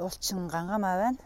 [0.00, 1.20] Уулчин Гангамаа байна.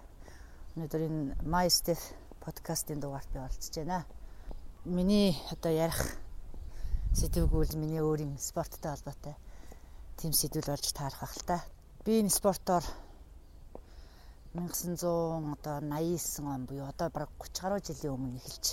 [0.76, 2.00] Өнөөдөр энэ My Step
[2.44, 4.04] подкастын дугаарт би оролцож байна.
[4.84, 6.00] Миний одоо ярих
[7.16, 9.36] сэдвгүүл миний өөрийн спорттой холбоотой
[10.20, 11.64] тийм сэдвэл болж таарах ах л та.
[12.04, 12.84] Би энэ спортоор
[14.52, 15.00] 1900
[15.56, 18.66] одоо 89 он буюу одоо бараг 30 гаруй жилийн өмнө эхэлж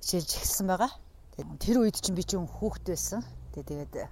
[0.00, 0.92] хичээлж эхэлсэн байгаа.
[1.60, 3.24] Тэр үед чинь би ч хүүхэд байсан.
[3.54, 4.08] Тэгээд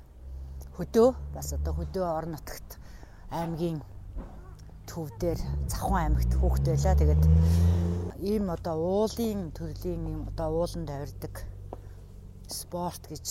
[0.77, 2.80] хөдөө бас одоо хөдөө орон нутагт
[3.30, 3.84] аймгийн
[4.91, 5.38] төв дээр
[5.71, 6.95] Завхан аймагт хүүхэд байлаа.
[6.99, 7.24] Тэгээд
[8.27, 11.35] ийм одоо уулын төрлийн ийм одоо ууланд авирдаг
[12.51, 13.27] спорт гэж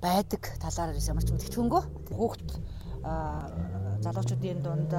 [0.00, 1.82] байдаг талаар ямар ч мэдгэдэггүй.
[2.16, 2.48] Хүүхэд
[4.02, 4.92] залуучуудын дунд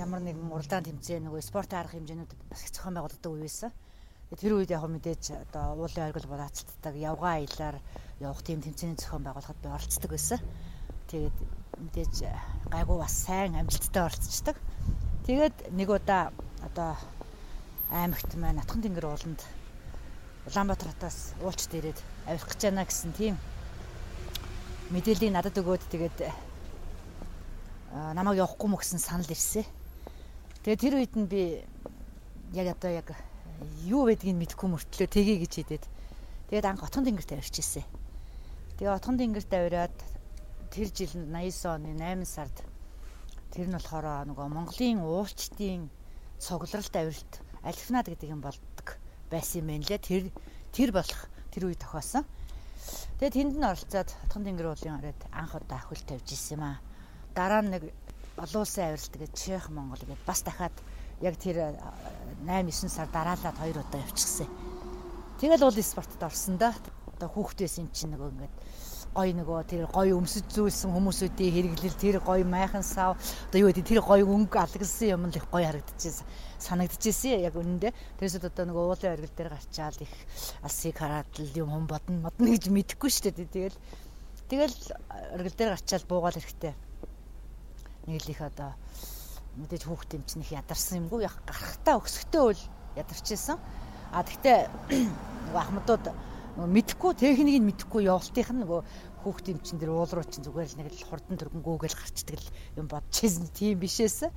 [0.00, 3.70] ямар нэгэн уралдаан тэмцээн нөгөө спортын арга хэмжээнүүдэд бас их зохион байгуулдаг үе байсан.
[4.28, 7.76] Тэр үед яг мэдээж одоо уулын оргил бураацдаг явгаа аялаар
[8.20, 10.40] явах тийм тэмцээний зохион байгуулахад би оролцдог байсан.
[11.10, 11.36] Тэгээд
[11.78, 12.14] мэдээж
[12.70, 14.56] гайгүй бас сайн амжилттай оролцдог.
[15.26, 16.32] Тэгээд нэг удаа
[16.64, 16.96] одоо
[17.90, 19.40] аймагт маань Атхан тэнгэр ууланд
[20.48, 23.36] Улаанбаатар хотоос уулчт ирээд авирах гэж байна гэсэн тийм
[24.90, 26.18] мэдээллийг надад өгөөд тэгээд
[28.16, 29.64] намайг явахгүй мө гэсэн санал ирсэн.
[30.64, 31.64] Тэгээд тэр үед нь би
[32.52, 33.12] яг одоо яг
[33.84, 35.84] юу байдгийг мэдэхгүй мөртлөө тгий гэж хэлээд
[36.48, 37.84] тэгээд анх Отхон тэнгэрт авирч ирсэн.
[38.80, 39.96] Тэгээ Отхон тэнгэрт авираад
[40.70, 42.56] тэр жил 89 оны 8 сард
[43.52, 45.88] тэр нь болохоор нөгөө Монголын уулчтын
[46.38, 48.88] цугларалт авиралт альфнад гэдэг юм болдог
[49.30, 49.98] байсан юм байна лээ.
[49.98, 50.24] Тэр
[50.72, 52.24] тэр болох тэр үе тохиосон.
[53.18, 56.78] Тэгээ тэнд нь оролцоод Атхан тэнгэр уулын оройд анх удаа хөл тавьж исэн юм аа.
[57.34, 57.82] Дараа нь нэг
[58.38, 60.76] олон улсын авиралт гэж Чех Монгол гэдэг бас дахиад
[61.20, 61.74] яг тэр
[62.46, 64.46] 8 9 сар дараалаад хоёр удаа явчихсан.
[65.42, 66.74] Тэгэл уул спортод орсон да.
[67.18, 68.54] Одоо хүүхдээс юм чинь нөгөө ингээд
[69.18, 73.18] гой нөгөө тэр гой өмсөж зүүлсэн хүмүүсүүдийн хэрэглэл тэр гой майхан сав
[73.50, 76.26] одоо юу гэдэг тэр гой өнгө алгасан юм л их гой харагдчихсэн
[76.62, 77.92] санагдчихсэн яг үнэндээ.
[78.22, 80.12] Тэрсэд одоо нөгөө уулын оргил дээр гарчаал их
[80.62, 83.50] алсыг хараад л юм хум бодно модно гэж мэдэхгүй шүү дээ.
[83.50, 83.78] Тэгэл
[84.46, 84.78] тэгэл
[85.34, 86.74] оргил дээр гарчаал буугаал хэрэгтэй
[88.06, 88.70] нэг л их одоо
[89.58, 92.62] мэдээж хүүхд юм чинь их ядарсан юмгүй яг гарахтаа өксөхтэй бол
[92.94, 93.58] ядарчээсэн
[94.14, 94.58] а тэгтээ
[95.50, 96.06] нөгөө ахмадууд
[96.66, 98.80] мэдхгүй техникийг мэдхгүй явуултынх нь нөгөө
[99.22, 102.86] хүүхд юм чин дэр уулруу чин зүгээр л нэг л хурдан төргөнгөөгөл гарчдаг л юм
[102.86, 104.30] бодчихсэн тийм бишээс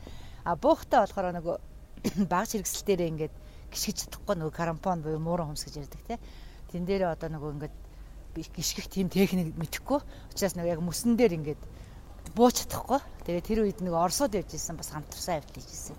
[0.46, 1.56] а буухтаа болохоор нөгөө
[2.31, 3.36] баг хэрэгсэл дээр ингээд
[3.72, 6.16] гიშгэж чадахгүй нөгөө карампон буюу муурын хумс гэж ярьдаг те.
[6.74, 7.75] Тэн дээр одоо нөгөө ингээд
[8.58, 10.00] гიშгэх тийм техник мэдхгүй
[10.34, 11.62] учраас нөгөө яг мөсөн дээр ингээд
[12.36, 13.00] бууж чадахгүй.
[13.28, 15.96] Тэгээ тэр үед нөгөө орсод явж исэн бас хамтарсан явж исэн.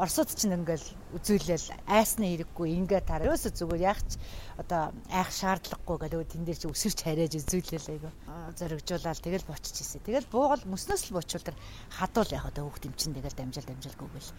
[0.00, 0.88] Оросууд ч ингээл
[1.20, 3.28] үзүүлэл айсны хэрэггүй ингээ тараа.
[3.28, 4.16] Ерөөсө зүгээр яах ч
[4.56, 8.10] одоо айх шаардлагагүй гэдэг тэн дээр чи өсөрч харяаж үзүүлэл айгу.
[8.56, 10.00] Зоригжуулаад тэгэл бочиж ирсэн.
[10.00, 11.56] Тэгэл буугал мөснөөс л бочвол тэр
[11.92, 14.32] хадуул яах одоо хүүхд эмчин тэгэл дамжаал дамжаалгүй гэл.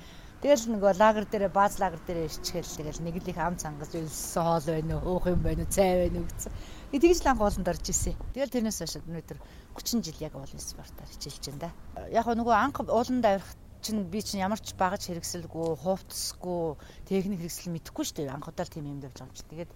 [0.43, 4.43] Тэгэл нөгөө лагер дээр бааз лагер дээр ирчихэл тэгэл нэг л их ам цангаж өлсөн
[4.43, 6.51] хоол байна уу, уух юм байна уу, цай байна уу гэсэн.
[6.91, 8.17] Тэгж л анх ууланд орж исэн.
[8.35, 9.39] Тэгэл тэрнээс хойш өнөөдөр
[9.71, 11.71] 30 жил яг уулын спортоор хичээлж байна да.
[12.11, 17.75] Яг нөгөө анх ууланд авирах чинь би чинь ямар ч багаж хэрэгсэлгүй, хувцсгүй, техник хэрэгсэл
[17.75, 18.31] мэдэхгүй шүү дээ.
[18.31, 19.43] Анх удаа тийм юм явж байгаа юм чи.
[19.51, 19.71] Тэгээд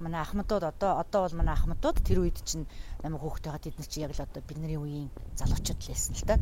[0.00, 2.66] манай ахмадууд одоо одоо бол манай ахмадууд тэр үед чинь
[3.02, 6.36] намайг хөөхтэйгээ тэд нар чи яг л одоо бидний үеийн залуучууд л байсан л да.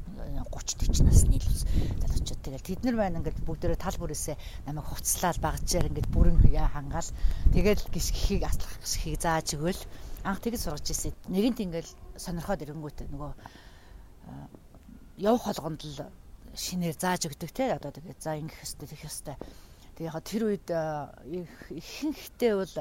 [0.48, 1.48] 30 40 насны л
[2.02, 2.40] залуучууд.
[2.40, 4.36] Тэгэл тэд нар байна ингээд бүгдээрээ тал бүрээсээ
[4.66, 7.10] намайг хуцлаад багажаар ингээд бүрэн хангаал.
[7.52, 9.82] Тэгэл гисхийг аслах гисхийг зааж өгөөл.
[10.24, 11.12] Анх тэгж сургаж ирсэн.
[11.28, 13.32] Нэгэнт ингээд сонирхоод ирэнгүүтээ нөгөө
[15.20, 16.23] явах болгонд л
[16.56, 17.74] шинээр зааж өгдөг те.
[17.74, 19.36] Одоо тэгээд за ингэх ёстой тэгэх ёстой.
[19.98, 22.74] Тэгээ яг тэр үед ихэнхдээ бол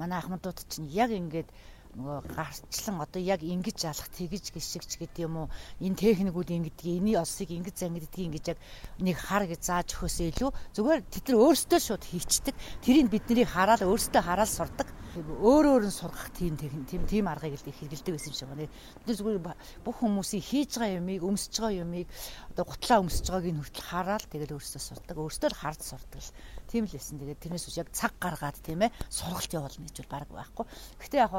[0.00, 1.48] манай ахмадууд чинь яг ингээд
[1.96, 5.48] нөгөө гарчлан одоо яг ингэж алах тэгж гიშгч гэдэг юм уу?
[5.82, 8.58] Энэ техникүүд ингэдэг эний олсыг ингэж зангиддаг ингэж яг
[9.02, 12.54] нэг хар гэж зааж өгөхөөсөө илүү зүгээр тэд нар өөрсдөө шууд хийчдэг
[12.86, 17.66] тэрийг бидний хараад өөрсдөө хараад сурдаг өөр өөр нь сургах тийм тийм тийм аргыг л
[17.66, 18.70] хэрэгэлдэг байсан юм шиг байна.
[19.02, 19.38] Бид зүгээр
[19.82, 22.06] бүх хүмүүсийн хийж байгаа юмыг өмсөж байгаа юмыг
[22.54, 26.34] одоо гутлаа өмсөж байгааг нь хүртэл хараад тэгэл өөрсдөө сурдаг өөрсдөө л харж сурдаг л
[26.70, 27.18] тийм л байсан.
[27.18, 30.66] Тэгээд тэрнээс үс яг цаг гаргаад тийм ээ сургалт явуулна гэж бол баг байхгүй.
[31.02, 31.34] Гэхдээ яг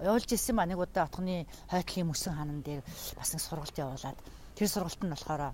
[0.00, 2.80] явуулж ирсэн ба нэг удаа отгоны хойтлын мөсөн ханан дээр
[3.18, 4.18] бас нэг сургалт явуулаад
[4.56, 5.52] тэр сургалт нь болохоор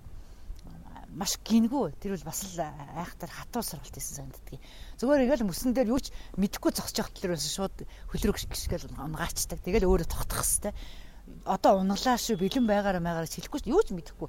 [1.15, 4.61] маш гингүү тэр бол бас л айхтар хатуу сургалт хийсэн санагддаг.
[4.99, 7.77] Зүгээр ингээл мөсөн дээр юу ч мэдэхгүй зогсож явах төлөөс шууд
[8.15, 9.59] хөлрөг гიშгээл унгаачдаг.
[9.65, 10.75] Тэгэл өөрөө тогтох хэвээр
[11.47, 14.29] одоо унглаа шүү бэлэн байгаараа маягаар хэлэхгүй шүү юу ч мэдэхгүй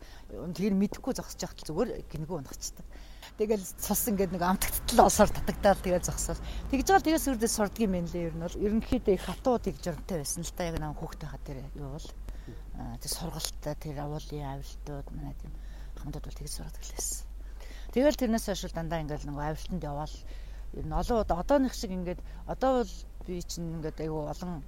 [0.54, 2.86] тэр мэдэхгүй зогсож явах зүгээр гингүү унгачдаг
[3.42, 6.42] Тэгэл цус ингээд нэг амтгттал осоор татагдаал тэгээ зогсоол.
[6.70, 8.62] Тэгж байгаа тэгээ сүрдээ сурдаг юм байна лээ ер нь бол.
[8.66, 12.08] Ерөнхийдөө их хатуу тэг журамтай байсан л та яг нэг хүүхдээ хат тэр юу бол.
[13.02, 15.54] Тэг сургалтаа тэр авуулын авилтууд манай тийм
[16.02, 17.26] хамтад бол тэгж сураад гэлээсэн.
[17.94, 20.16] Тэгэл тэрнээс хойш дандаа ингээл нэг авилтанд яваал
[20.74, 22.94] ер нь олон одооных шиг ингээд одоо бол
[23.28, 24.64] би чинь ингээд айгүй олон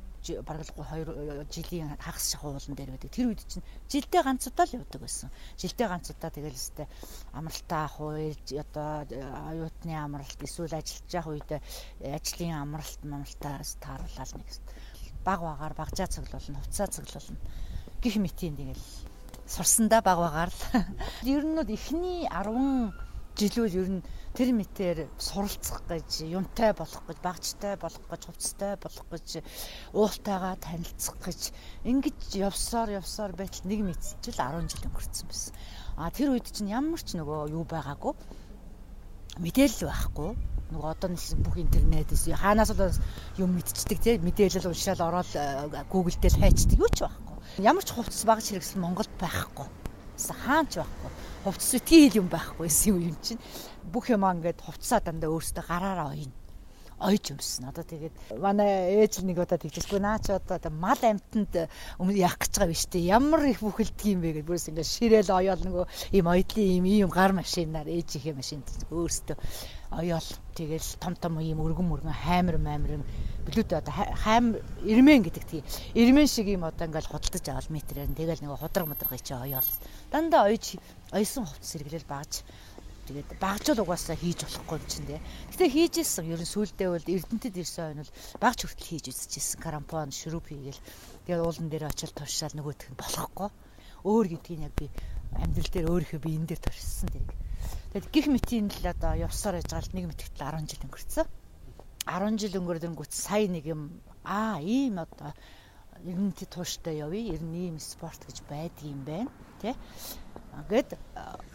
[0.48, 3.12] бараг л 2 жилийн хагас шахуулан дээр байдаг.
[3.12, 5.30] Тэр үед чинь жилдээ ганц удаа л явдаг байсан.
[5.60, 6.88] Жилдээ ганц удаа тэгэл өстэй
[7.36, 8.32] амралтаа уу
[8.64, 9.04] одоо
[9.52, 11.52] оюутны амралт эсвэл ажиллаж явах үед
[12.00, 14.48] ажлын амралт мамралтаас тааруулаад нэг
[15.24, 17.40] баг багаар багжаа цоглуулна, хувцаа цоглуулна.
[18.04, 18.84] Гэх мэтийн тэгэл
[19.48, 20.62] сурсандаа баг багаар л.
[21.36, 22.94] Ер нь эхний 10
[23.34, 29.08] жилүүд ер нь тэр мэтээр суралцах гэж, юмтай болох гэж, багцтай болох гэж, хувцастай болох
[29.10, 29.42] гэж,
[29.94, 31.42] уултайгаа танилцах гэж
[31.86, 35.54] ингэж явсаар явсаар байтал нэг мэдчил 10 жил өнгөрцөн байсан.
[35.98, 38.14] А тэр үед чинь ямар ч нөгөө юу байгаагүй
[39.42, 40.30] мэдээлэл байхгүй
[40.74, 42.98] нөгөө одоо нэг бүх интернетээс хаанаас л
[43.38, 45.32] юм мэдчихдэг тийм мэдээлэл уншаал ороод
[45.90, 47.23] Google дээр хайчдаг юу ч байхгүй.
[47.62, 49.68] Ямар ч хувцас багж хэрэгсэл Монголд байхгүй.
[50.18, 51.12] Хаанч байхгүй
[51.44, 53.42] хувцас үтгий хил юм байхгүйсэн юм чинь
[53.92, 56.34] бүх юм ингээд хувцсаа дандаа өөртөө гараараа ойно
[57.04, 57.68] ойж өмсөн.
[57.68, 61.68] Одоо тэгээд манай ээж нэг удаа тэгчихгүй наа чи одоо мал амтнд
[62.16, 63.12] яах гэж байгаа биш үү?
[63.12, 65.86] Ямар их бүхэлдэг юм бэ гэж бүрс ингээд ширээл оёол нөгөө
[66.16, 69.36] ийм ойдлын ийм ийм гар машинаар ээж их машин өөртөө
[70.00, 73.04] оёол тэгэл том том ийм өргөн мөргөн хаймар маймар
[73.46, 75.64] блүүд одоо хайм ирмэн гэдэг тийм.
[75.94, 79.70] Ирмэн шиг юм одоо ингээл худалдаж авал метрээр тэгэл нэг худраг мадраг чи оёол
[80.12, 80.80] дандаа ойж
[81.12, 82.42] ойсон хувцас сэргэлэл багж
[83.08, 85.20] тэгээд багжуул угаасаа хийж болохгүй юм чинь тий.
[85.52, 89.60] Гэтэ хийжсэн ер нь сүулдэ бол Эрдэнэтэд ирсэн ойн бол багж хүртэл хийж үзчихсэн.
[89.60, 90.86] Карампон шүрүп хийгээл.
[91.28, 93.50] Тэгээд уулан дээр очил туршаал нөгөөх нь болохгүй.
[94.08, 94.88] Өөр гэдгийг яг би
[95.36, 97.43] амьдрал дээр өөрийнхөө биеийн дээр туршсан тэрийг.
[97.94, 101.28] Тэгээд гих мэтийн л одоо явсаар яж гал нэг мэтгтэл 10 жил өнгөрцөн.
[102.10, 105.32] 10 жил өнгөрдөнгүүт сая нэг юм аа ийм одоо
[106.04, 107.38] ерөнхий тууштай явъя.
[107.38, 109.32] Ер нь ийм спорт гэж байдаг юм байна.
[109.62, 109.76] Тэ?
[110.70, 110.98] Гэт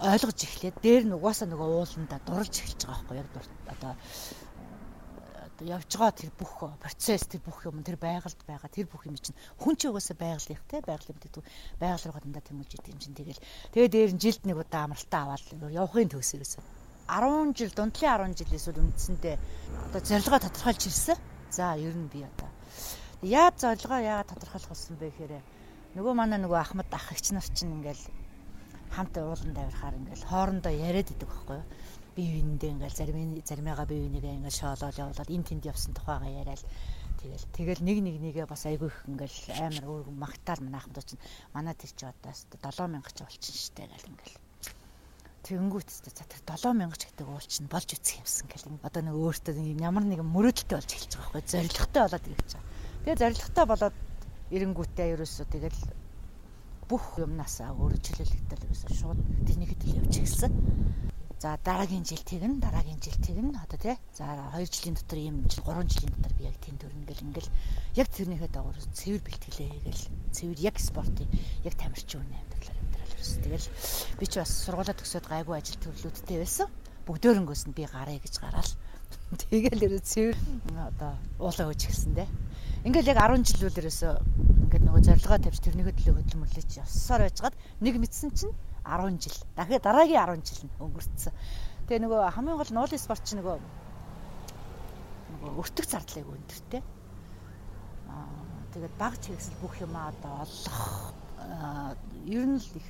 [0.00, 3.28] ойлгож эхлээд дээр нь угаасаа нөгөө ууланда дурлж эхэлж байгаа байхгүй яг
[3.75, 3.93] одоо
[5.66, 9.38] явж байгаа тэр бүх процесс тэр бүх юм тэр байгальд байгаа тэр бүх юм чинь
[9.58, 11.44] хүн ч угаасаа байгаль их те байгаль юм гэдэг
[11.82, 13.43] байгаль руугаа дандаа тэмүүлж идэв юм чинь тэгэл
[13.75, 16.55] тэгээ дээр нь жилд нэг удаа амралтаа аваад явахын төгсөрөөс
[17.08, 19.37] 10 жил дундлын 10 жилээс үл үндсэндээ
[19.88, 21.16] одоо зорилгоо тодорхойлж ирсэн.
[21.49, 22.52] За ер нь би одоо
[23.25, 25.40] яаж зорилгоо яагаад тодорхойлох болсон бэ гэхээр
[25.96, 28.05] нөгөө манай нөгөө ахмад ах эгч нар чинь ингээл
[28.93, 31.66] хамт уулан давирахаар ингээл хоорондоо яриад идэг байхгүй юу?
[32.19, 36.67] Бие биендээ ингээл зарим заримыгаа бие бинийгээ ингээл шоолоод явуулаад эн тэнд явсан тухайгаа яриад
[37.23, 41.23] тэгэл тэгэл нэг нэг нэгээ бас айгүй их ингээл амар өөр магтаал манай ахмад чинь
[41.55, 44.38] манай тэр чи одоо 7000 ч болчихно штэ гэл ингээл
[45.47, 48.69] Тэнгүүт за тэр 7000 ч гэдэг уул чинь болж үсэх юмсан гэл.
[48.85, 52.69] Одоо нэг өөртөө ямар нэгэн мөрөөдөлтэй болж эхэлж байгаа байхгүй зоригтой болоод ирж байгаа.
[53.06, 53.97] Тэгээ зоригтой болоод
[54.53, 55.81] эренгүүтээ ерөөсөө тэгэл
[56.91, 59.87] бүх юмнасаа өөрөө чөлөөлөгдөл ерөөсөө шууд эхэлсэн.
[61.48, 63.56] За дараагийн жил тэгнэ, дараагийн жил тэгнэ.
[63.56, 63.96] Одоо тий.
[64.12, 67.50] За 2 жилийн дотор ийм жил 3 жилийн дотор би яг тэнд төрнөгөл ингээл
[67.96, 71.24] яг тэрнийхээ дагуур цэвэр бэлтгэлээ хийгээл цэвэр яг спортын
[71.64, 72.76] яг тамирчин үнэ амьдралаар
[73.17, 73.40] байсан.
[73.40, 73.67] Тэгэл
[74.20, 76.69] би ч бас сургуулаа төгсөөд гайгүй ажил төрлүүдтэй байсан.
[77.08, 78.72] Бүгдөөрөнгөөс нь би гараа гэж гараал.
[79.40, 80.36] Тэгэл ерөө цэвэр
[80.84, 82.28] одоо уулаа өгч гисэн дээ.
[82.84, 84.12] Ингээл яг 10 жил үл ерөөсөө
[84.69, 88.52] ингээд нөгөө зорилгоо тавьж тэрнийхөө төлөө хөдөлмөрлөж явсаар байжгаад нэг мэдсэн чинь
[88.88, 89.38] 10 жил.
[89.56, 91.34] Дахиад дараагийн 10 жил нь өнгөрцөн.
[91.86, 93.56] Тэгээ нөгөө хамгийн гол нуулын спорт чинь нөгөө
[95.32, 96.82] нөгөө өртөг зардлыг өндөртэй.
[98.08, 101.12] Аа тэгээд баг чигсэл бүх юмаа одоо олох
[102.28, 102.88] ер нь л их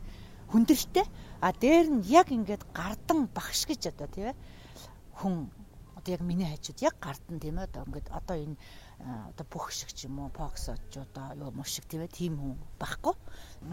[0.50, 1.06] хүндрэлтэй.
[1.42, 4.36] А дээр нь яг ингээд гардан багш гэж одоо тийм ээ
[5.18, 5.50] хүн
[5.98, 8.56] одоо яг миний хажууд яг гардан тийм ээ одоо ингээд одоо энэ
[8.98, 11.06] одоо бүх шиг ч юм уу покс очоо
[11.38, 13.14] юу муу шиг тийм ээ тийм хүн байхгүй.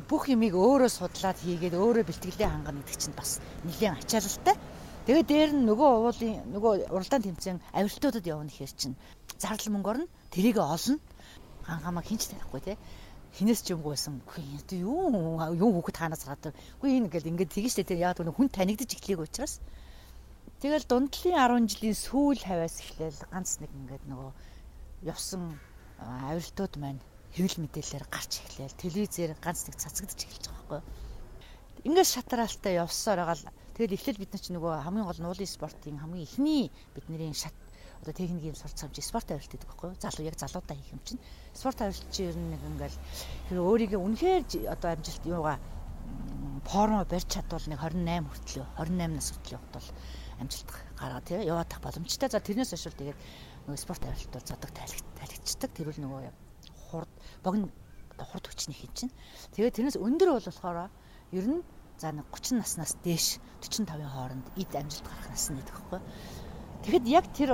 [0.10, 4.56] Бүх юмыг өөрөө судлаад хийгээд өөрөө бэлтгэлээ хангана гэдэг чинь бас нэлээд ачаалалтай.
[5.06, 8.96] Тэгээ дээр нь нөгөө уулын нөгөө уралдаан тэмцээн авиралтуудад явна гэхэр чинь
[9.42, 11.02] зардал мөнгөөр нь тэрийг олно.
[11.66, 12.80] Хангамаа хинч танихгүй тийм
[13.36, 14.22] хинээс ч юмгүй байсан.
[14.24, 15.12] Үгүй юу
[15.58, 16.56] юу хүүхэд хаанаас гараад.
[16.80, 19.60] Үгүй энэ ингээл ингээд тэгэж штэ тэр яг хүн танигдаж эхлэх учраас.
[20.64, 24.32] Тэгэл дундлын 10 жилийн сүүл хаваас эхлээл ганц нэг ингээд нөгөө
[25.06, 25.60] явсан
[26.02, 27.02] авиралтууд маань
[27.36, 30.82] хэвлэл мэдээлэлээр гарч эхлээл телевизээр ганц нэг цацагдж эхэлж байгаа байхгүй.
[31.86, 33.48] Ингээд шатраалтай явсаар байгаа л
[33.78, 37.54] тэгэл эхлээл бид нар ч нөгөө хамгийн гол нуулын спортын хамгийн ихний бидний шат
[38.02, 39.92] одоо техникийн сурч хамж спорт авиралт гэдэг байхгүй?
[40.00, 41.22] Залуу яг залуудаа хийх юм чинь.
[41.54, 42.98] Спорт авиралт чи ер нь нэг ингээл
[43.50, 44.44] тэр өөрийгөө үнэхээр
[44.74, 45.58] одоо амжилт юугаа
[46.66, 49.90] формо барьж чадвал нэг 28 хүртэл 28 нас хүртэл явахд бол
[50.42, 50.70] амжилт
[51.00, 52.30] гаргаа тий яваадах боломжтой.
[52.30, 53.20] За тэрнээс хойш тэгээд
[53.66, 55.70] нөгөө спорт авиралт бол задаг тайлгчдаг.
[55.74, 56.30] Тэр үл нөгөө
[56.90, 57.70] хурд богино
[58.14, 59.14] хурд хүчний хин чинь.
[59.58, 60.90] Тэгээд тэрнээс өндөр бол болохоор
[61.34, 61.62] ер нь
[61.98, 66.04] за нэг 30 наснаас дээш 45-ын хооронд эд амжилт гарах нас нь гэдэг хэвхэв.
[66.86, 67.52] Тэгэхэд яг тэр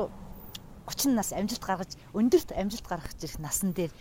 [0.86, 3.92] 30 нас амжилт гаргаж өндөрт амжилт гаргах зэрэг насан дээр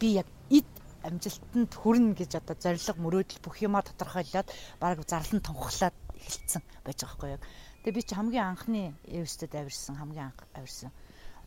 [0.00, 0.66] би яг эд
[1.06, 4.48] амжилтанд хүрнэ гэж одоо зориг мөрөөдөл бүх юмаа тодорхойлоод
[4.82, 7.42] баг зарлан тунхлаад эхэлсэн байж байгаа байхгүй юу.
[7.86, 10.90] Тэгээ би чи хамгийн анхны Эвстэд авирсан хамгийн анх авирсан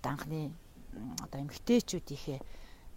[0.02, 0.52] одоо анхны
[1.22, 2.40] одоо эмгтээчүүдийнхээ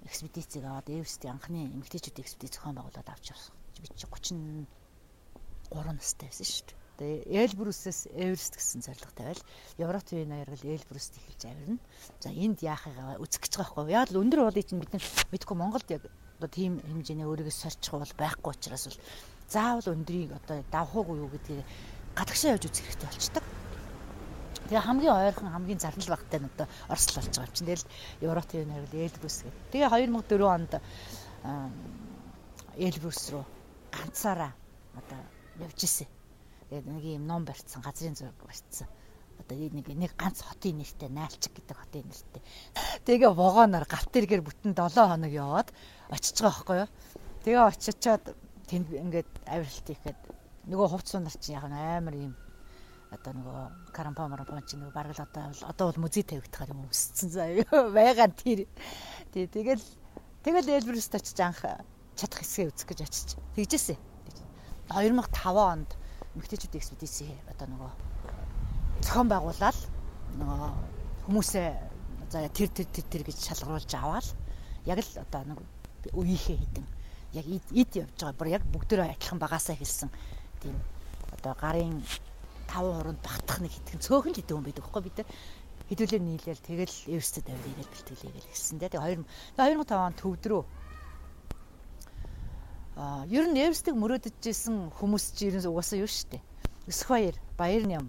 [0.08, 3.54] экспедицийг аваад Эвстийн анхны эмгтээчүүдийн экспедиц зохион байгуулад авч явсан.
[3.80, 6.82] Би чи 33 настай байсан шүү дээ.
[6.94, 9.42] Тэгээ Эльбрусээс Эверест гэсэн зорилготой байл.
[9.82, 11.82] Европ төвийн аяргал Эльбруст эхэлж авирна.
[12.23, 13.99] За энд яахыгаа үзэх гэж байгаа байхгүй.
[13.99, 16.06] Яг л өндөр уулыг чинь бид мэдгүй Монголд яг
[16.38, 19.00] одоо тийм хэмжээний өөрийгөө сорчих бол байхгүй учраас бол
[19.50, 21.66] заавал өндрийг одоо давхуугүй юу гэдгийг
[22.14, 23.44] гадагшаа явж үзэх хэрэгтэй болчдаг.
[24.68, 27.68] Тэгээ хамгийн ойрхон хамгийн зарнал багтай нь одоо Орос болж байгаа юм чинь.
[27.68, 27.87] Тэгэл
[28.25, 29.64] Европ төвийн аяргал Эльбрус гэдэг.
[29.73, 30.73] Тэгээ 2004 онд
[32.76, 33.44] Эльбрус руу
[33.92, 34.52] ганцаараа
[34.97, 35.21] одоо
[35.61, 36.09] явж исэн
[36.75, 38.88] Тэгээд нэг юм ном барьсан, газрын зураг барьсан.
[39.38, 42.42] Одоо нэг нэг ганц хотын нэртэй Наалчиг гэдэг хотын нэртэй.
[43.06, 45.71] Тэгээ вогоноор галт тэргээр бүтэн 7 хоног яваад
[46.11, 46.90] очиж байгаа байхгүй юу.
[47.47, 48.25] Тэгээ очичоод
[48.66, 50.18] тэнд ингээд авиралт ихэд
[50.66, 52.35] нөгөө хувцсан нар чинь яг амар юм
[53.14, 57.30] одоо нөгөө карампа марампа чинь нөгөө бараг л одоо одоо бол музей тавигдахаар юм өссөн
[57.30, 57.64] заяа
[57.97, 58.66] байгаа тэр.
[59.33, 59.83] Тий тэгэл
[60.42, 61.62] тэгэл Эльбруст очиж анх
[62.18, 63.97] чадах хэсгээ үзэх гэж очиж тэгжээсэ.
[64.90, 65.90] 2005 онд
[66.35, 67.90] эмэгтэйчүүд экспедиси одоо нөгөө
[69.06, 69.78] зохион байгуулаад
[70.38, 70.71] нөгөө
[71.26, 71.68] хүмүүсээ
[72.30, 74.26] за тэр тэр тэр тэр гэж шалгаруулж аваад
[74.85, 75.59] яг л одоо нэг
[76.12, 76.87] үеийнхээ хідэн
[77.38, 78.38] яг ид явж байгаа.
[78.38, 80.11] Бүр яг бүгдөө адилхан багасаа хэлсэн.
[80.61, 80.76] Тийм
[81.35, 82.02] одоо гарын
[82.68, 85.18] 5 хуранд багтах нэг хитгэн цөөхөн хитэн хүн байдаг байхгүй бид
[85.88, 88.78] хэдүүлээ нийлээл тэгэл Эверстэд авирыг бэлтгэлээ гэж хэлсэн.
[88.80, 89.25] Тэгээ 2000
[89.61, 90.62] 2005 он төвдрөө
[92.97, 96.38] Аа, ер нь Эверстийг мөрөөдөжсэн хүмүүс чи ерөөс угаасаа юу штэ.
[96.87, 98.06] Өсөх баяр, баяр нэм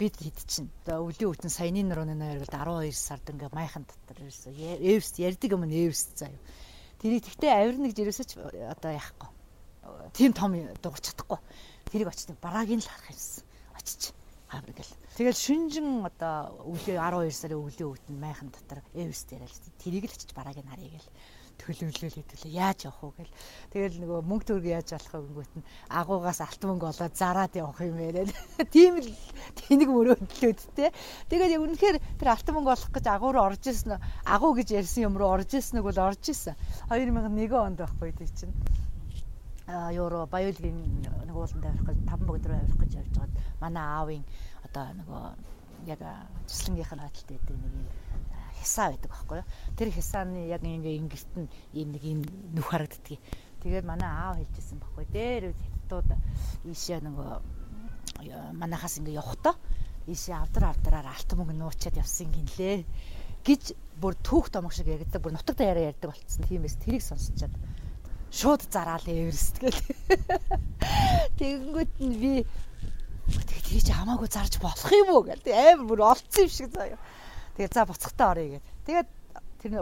[0.00, 0.72] бид хэд чинь.
[0.88, 5.68] Одоо өвлийн үтэн саяны нурууны нойргод 12 сард ингээ майхан дотор ерөөсөө Эверст ярьдаг юм
[5.68, 6.40] нь Эверст юу.
[6.96, 9.30] Тэрийг тэгтээ авирна гэж ерөөсөө ч одоо яахгүй.
[10.16, 11.40] Тим том дуурч чадахгүй.
[11.92, 13.44] Тэрийг очиж бараагийн л харах юмсан.
[13.86, 14.10] Очиж
[14.50, 14.92] хавар гэл.
[15.14, 20.30] Тэгэл шүнжин одоо өвлийн 12 сарын өвлийн үтэн майхан дотор Эверст яриад тэрийг л очиж
[20.34, 21.08] бараагийн харъя гэл
[21.56, 23.36] төлөвлөл хэдүүлээ яаж явах вэ гэл.
[23.72, 27.80] Тэгэл нөгөө мөнгө төгрөг яаж алах вэ гингүүт нь агуугаас алт мөнгө олоод зараад явах
[27.80, 28.30] юм яриад.
[28.74, 29.10] Тийм л
[29.56, 30.92] тэнэг мөрөөдлөөд те.
[31.30, 33.96] Тэгээд яг үнэхээр тэр алт мөнгө олох гэж агуу руу орж ирсэн
[34.28, 36.54] агуу гэж ярьсан юм руу орж ирсэн нэг бол орж ирсэн.
[36.92, 38.52] 2001 онд байхгүй тий чинь
[39.66, 40.78] евро баялагын
[41.26, 44.24] нэг ууланд авирах гэж таван богд руу авирах гэж явж байгаад манай аавын
[44.62, 45.24] одоо нөгөө
[45.90, 46.00] яг
[46.46, 47.86] цэслэнгийнх нь хаталт байдаг нэг юм
[48.62, 49.46] хисаа байдаг байхгүй юу.
[49.76, 52.20] Тэр хисааны яг ингээ ингэрт нь ийм нэг ийм
[52.54, 53.20] нүх харагддгийг.
[53.62, 55.04] Тэгээд манай аав хэлжсэн байхгүй.
[55.10, 56.10] Дээр хятадууд
[56.70, 57.30] ийшээ нөгөө
[58.54, 59.54] манахаас ингээ явахдаа
[60.06, 62.86] ийшээ авдар авдраар алт мөнгө нуучаад явсан гинлээ
[63.46, 66.46] гэж бүр түүх томог шиг ягддаг бүр нутагтаа яриа ярьдаг болцсон.
[66.46, 67.54] Тиймээс тэрийг сонсчаад
[68.30, 69.80] шууд зараал Эверест гэл.
[71.38, 72.32] Тэгэнгүүт нь би
[73.26, 75.42] тэгээ тэр чи хамаагүй зарж болох юм уу гэл.
[75.50, 76.98] Амар бүр олцсон юм шиг заяа.
[77.56, 78.66] Тэгээд за буцахтаа орё гэд.
[78.86, 79.08] Тэгээд
[79.62, 79.72] тэр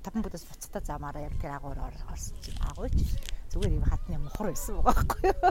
[0.00, 2.96] таван бүдээс буцахтаа замаараа яг тэр агуур орсон чинь агууч
[3.50, 5.50] зүгээр юм хатны мухар байсан байгаа байхгүй юу.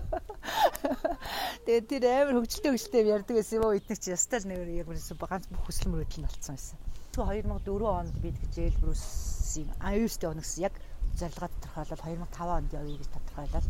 [1.68, 5.18] Тэгээд тэр амар хөвгөлтэй хөвгөлтэй ярьдаг байсан юм уу эдгээр чи ястал нэр яг үсэн
[5.20, 6.78] ганц бүх хүсэл мөрөөдөл нь болцсон байсан.
[7.12, 10.74] Тэгвэл 2004 онд бид хичээл Брүсийн аюултай оногс яг
[11.20, 12.02] зорилгоо тодорхойлоод
[12.34, 13.68] 2005 онд явъя гэж тодорхойлоод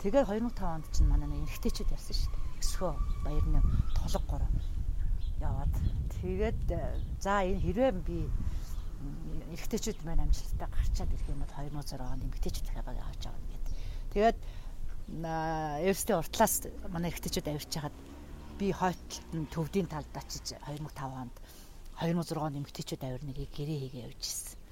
[0.00, 2.44] тэгээд 2005 онд чинь манай нэг эрэгтэйчүүд ярьсан шүү дээ.
[2.62, 2.92] Өсгөө
[3.26, 3.60] баярны
[3.98, 4.50] толго гороо
[5.40, 5.74] яваад
[6.22, 6.80] тэгээд э,
[7.20, 8.18] за энэ хэрвээ би
[9.54, 13.66] эрэгтэйчүүд маань амжилттай гарчаад ирэх юм бол 2006 онд эмэгтэйчүүд хаваг авч авна гэд.
[14.14, 14.38] Тэгээд
[15.84, 16.54] Эвстэй уртлаас
[16.88, 17.96] манай эрэгтэйчүүд авирч хаад
[18.58, 21.34] би хойтлолт төвдийн талд очиж 2005 онд
[22.00, 24.63] 2006 онд эмэгтэйчүүд авирныг гэрээ хийгээ явж ирсэн.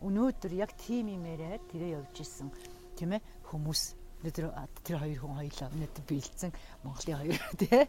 [0.00, 2.48] Өнөөдөр яг тийм юм яриад тэрээ явж ирсэн
[2.96, 3.82] тийм ээ хүмүүс.
[4.20, 4.46] Өнөөдөр
[4.84, 6.50] тэр хоёр хүн хоёлоо өнөөдөр биэлдсэн
[6.84, 7.86] Монголын хоёр тий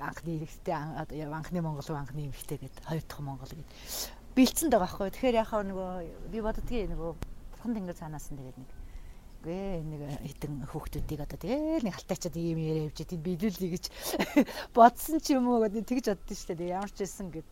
[0.00, 3.68] анхны эрэгтэй анхны Монгол анхны эмэгтэй гэдэг хоёр дахь Монгол гэдэг
[4.34, 5.10] бэлдсэн байгаа байхгүй.
[5.14, 5.90] Тэгэхээр яхаа нөгөө
[6.32, 8.70] би боддгийн нөгөө бурхан тэнгэр цаанаас нь тэгээд нэг
[9.44, 13.84] гээ нэг хитэн хүүхдүүдийг одоо тэгээд нэг халтайчаад ийм яриа явж тийм биелүүлээ гэж
[14.76, 16.74] бодсон ч юм уу гэдэг тэгж боддоо шүү дээ.
[16.74, 17.48] Ямар ч байсан гэд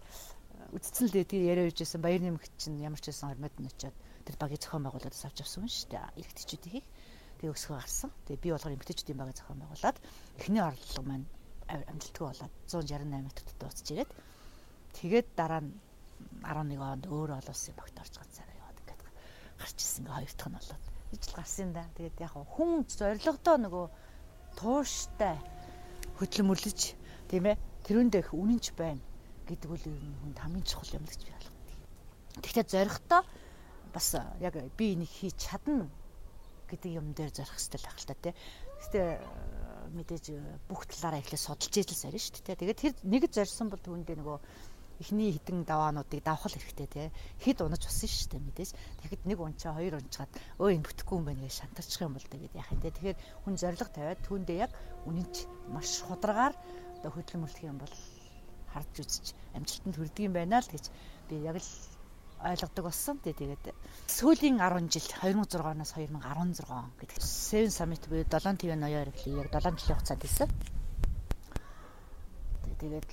[0.72, 3.92] үтцэн л тэгээд яриа явж байсан баяр нэмэгт чинь ямар ч байсан хормод нь очиод
[4.24, 6.16] тэр багийн зохион байгуулалт авч авсан шүү дээ.
[6.16, 6.86] Эрэгтэйчүүдийг
[7.36, 8.10] тэгээ өсгөө гарсан.
[8.24, 9.98] Тэгээ би болохоор эмэгтэйчүүдийн багийн зохион байгуулалт
[10.40, 11.26] эхний орлого маань
[11.68, 14.10] амжилтгүй болоод 168 төт дуусч ирээд
[14.96, 15.76] тэгээд дараа нь
[16.40, 19.00] 11 онд өөр олон улсын багт орж ганцаараа яваад ингээд
[19.60, 21.84] гарч ирсэн ингээ хоёр дахь нь болоод ижил гарсан да.
[22.00, 23.86] Тэгээд яг хүн зоригтой нөгөө
[24.56, 25.36] тууштай
[26.16, 26.80] хөдлөмөрлөж
[27.28, 29.11] тийм ээ тэрүүн дэх үнэнч байна
[29.52, 31.66] гэдэг үл ер нь хүнд хамгийн чухал юм гэж би ойлгодог.
[32.42, 33.22] Тэгэхдээ зоригтой
[33.92, 34.08] бас
[34.40, 35.86] яг би энийг хийж чадна
[36.72, 38.34] гэдэг юм дээр зорих хэрэгтэй байх л та тийм.
[38.82, 39.00] Гэтэ
[39.92, 40.24] мэдээж
[40.66, 42.60] бүх талаараа эхлээ судалж ижил сарна шүү дээ.
[42.60, 44.38] Тэгээд тэр нэг зорьсон бол түүндээ нөгөө
[45.02, 47.02] эхний хідэн даваануудыг давхал хэрэгтэй те
[47.42, 48.70] хэд унаж усан шүү дээ мэдээж
[49.02, 50.30] тэгэхэд нэг унчаа хоёр унчаад
[50.62, 53.54] өө энэ бүтэхгүй юм байна гэж шантарчих юм бол тэгээд яах юм те тэгэхээр хүн
[53.58, 54.72] зориг тавиад түүндээ яг
[55.10, 55.34] үнэнч
[55.74, 56.54] маш хударгаар
[57.02, 57.94] одоо хөдөлмөрлөх юм бол
[58.72, 59.26] харж үзэж
[59.56, 60.84] амжилтанд хүрдэг юм байна л гэж
[61.28, 61.70] би яг л
[62.42, 63.16] ойлгодог болсон.
[63.22, 63.70] Тэгээд
[64.10, 69.96] сүүлийн 10 жил 2006-оноос 2016 гэдэг Seven Summit буюу 7 TV ноёор яг 7 жилийн
[69.96, 70.50] хугацаанд хийсэн.
[72.82, 73.08] Тэгээд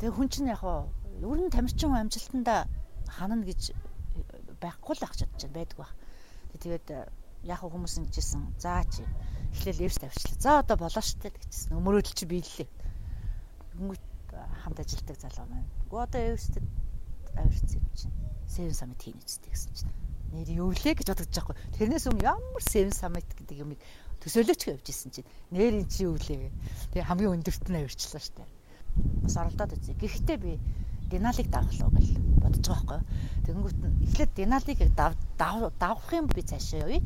[0.00, 2.68] тэг хүн чинь яг ер нь тамирчин хүн амжилтанда
[3.08, 3.72] ханана гэж
[4.60, 5.92] байхгүй л ах чадчих байдаг баг.
[6.60, 6.86] Тэгээд
[7.48, 8.60] яг хүмүүс ингэжсэн.
[8.60, 9.04] За чи
[9.56, 10.40] эхлээл эрс тавьчлаа.
[10.40, 11.80] За одоо болоо штэ гэжсэн.
[11.80, 12.68] Өмөрөөдөл чи биеллээ.
[13.76, 14.00] Хүмүүс
[14.62, 15.70] хамт ажилладаг залуу маань.
[15.90, 16.64] Гоо одоо эрстэд
[17.36, 18.14] авирсан юм чинь.
[18.46, 19.94] Seven Summit хийнэ гэдэг гэсэн чинь.
[20.32, 21.56] Нэр юу лээ гэж бодож байгаа хгүй.
[21.76, 23.80] Тэрнээс өмнө ямар Seven Summit гэдэг юмыг
[24.22, 25.28] төсөөлөөч гэж явж исэн чинь.
[25.50, 26.50] Нэр эн чи юу лээ.
[26.94, 28.44] Тэгээ хамгийн өндөрт нь авирчлаа штэ.
[29.22, 29.94] Бас оролдоод үзье.
[29.94, 30.58] Гэхдээ би
[31.10, 32.08] Деналиг давхлаа гэж
[32.42, 33.00] бодож байгаа байхгүй.
[33.46, 37.02] Тэгэнгүүт нь эхлээд Деналиг дав давах юм би цаашаа явъя.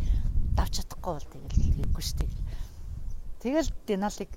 [0.56, 2.30] Давч чадахгүй бол тэгэл хийхгүй дээ.
[3.44, 4.30] Тэгэл Деналиг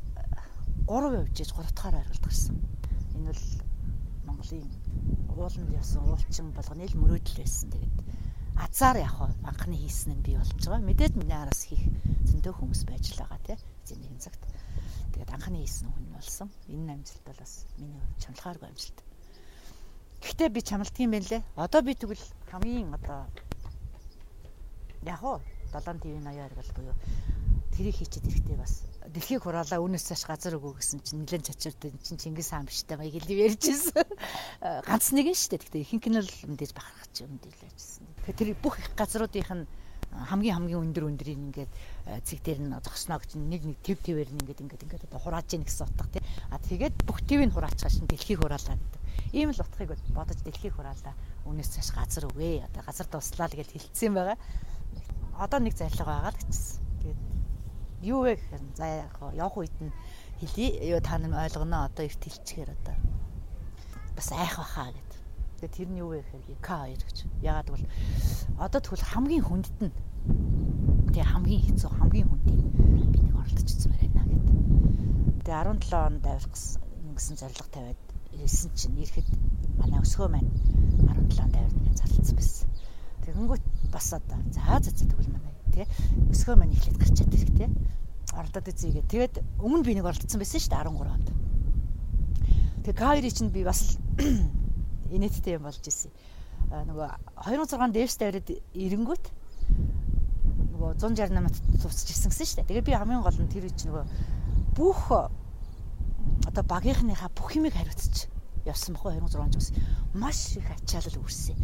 [0.88, 2.56] 3 явж иж 3 дахаар ойлголт гарсан.
[3.16, 3.44] Энэ бол
[4.28, 4.70] Монголын
[5.38, 7.70] ууланд явсан уулчин болгоны л мөрөөдөл байсан.
[7.74, 7.98] Тэгээд
[8.56, 10.88] азар яг анхны хийсэн нь би болж байгаа.
[10.88, 11.84] Мэдээд миний араас хийх
[12.30, 13.58] зөндөө хүмүүс байж л байгаа тий.
[13.84, 14.42] Эцэг нэгэн цагт.
[15.14, 16.50] Тэгээд анхны хийсэн хүн болсон.
[16.70, 19.00] Энэ амжилт бол бас миний хувьд чамлахааргүй амжилт.
[20.24, 21.44] Гэхдээ би чамлдгийн байна лээ.
[21.60, 23.28] Одоо би тэгвэл хамгийн одоо
[25.04, 25.40] яг уу
[25.74, 26.96] 7 ТV 80 бол буюу
[27.76, 32.22] тэрийг хийчихэд хэрэгтэй бас дэлхийг хураалаа үүнээс цааш газар өгөө гэсэн чинь нэлээд чачиртай чинь
[32.22, 34.08] Чингис хаан биштэй баяг хэлээ ярьжсэн.
[34.88, 35.62] Ганц нэг нь шүү дээ.
[35.68, 38.04] Гэхдээ ихэнх нь л мэдээж бахарх ч юм дилээжсэн.
[38.24, 39.68] Тэгэхээр тэр бүх их газруудынх нь
[40.14, 41.72] хамгийн хамгийн өндөр өндөрийг ингээд
[42.24, 45.50] цэг дээр нь зогсноо гэж нэг нэг төв твээр нь ингээд ингээд ингээд одоо хурааж
[45.52, 46.24] ийн гэсэн утга тий.
[46.54, 49.02] А тэгээд бүх твийг хураачгаа шин дэлхийг хураалаа гэдэг.
[49.34, 51.18] Ийм л утгыг бодож дэлхийг хураалаа.
[51.50, 52.70] Үүнээс цааш газар өгөө.
[52.70, 54.38] Одоо газар дуслаа л гэж хэлсэн байгаа.
[55.42, 56.78] Одоо нэг зарлага байгаа л гэжсэн.
[57.02, 57.33] Тэгээд
[58.04, 59.92] юу вэ гэхээр за яг явах үед нь
[60.40, 61.00] хэлий.
[61.00, 61.88] Та нар ойлгоно.
[61.88, 62.96] Одоо эрт хэлчихээр одоо
[64.16, 65.12] бас айх бахаа гэд.
[65.64, 67.18] Тэгээд тэр нь юу вэ гэхээр К2 гэж.
[67.42, 67.88] Ягаад гэвэл
[68.60, 69.94] одоо тэгвэл хамгийн хүндэт нь
[71.14, 72.62] тэгээ хамгийн хэцүү хамгийн хүндийг
[73.16, 73.34] би нэг
[73.84, 74.48] үзмээр байна гэд.
[75.44, 78.02] Тэгээ 17 онд авирах гэсэн зорилго тавиад
[78.40, 79.28] ирсэн чинь ирэхэд
[79.78, 80.52] манай өсгөө маань
[81.06, 82.68] 17 онд авирныг зарлцсан байсан.
[83.24, 83.64] Тэгэнгүүт
[83.94, 85.86] бас одоо за за за тэгвэл манай тий
[86.34, 87.70] өсгөө маань эхлээд гарч чад ирэх тий
[88.34, 91.28] оролдоод үзье тэгээд өмнө би нэг оролцсон байсан шүү дээ 13 онд.
[92.84, 93.98] Тэгээ Кайри чинь би бас
[95.16, 96.10] инээдтэй юм болж ирсэн.
[96.74, 97.10] нөгөө
[97.46, 99.26] 2006 дээрс тавиад ирэнгүүт
[100.74, 102.70] нөгөө 168-ат тусч ирсэн гэсэн шүү дээ.
[102.74, 104.04] Тэгээ би хамгийн гол нь тэр үуч нөгөө
[104.74, 105.02] бүх
[106.50, 108.33] одоо багийнхныхаа бүх юмыг хариуцчих
[108.66, 109.70] явсан бохоо 26 жигс
[110.14, 111.58] маш их ачаалал үүссэн.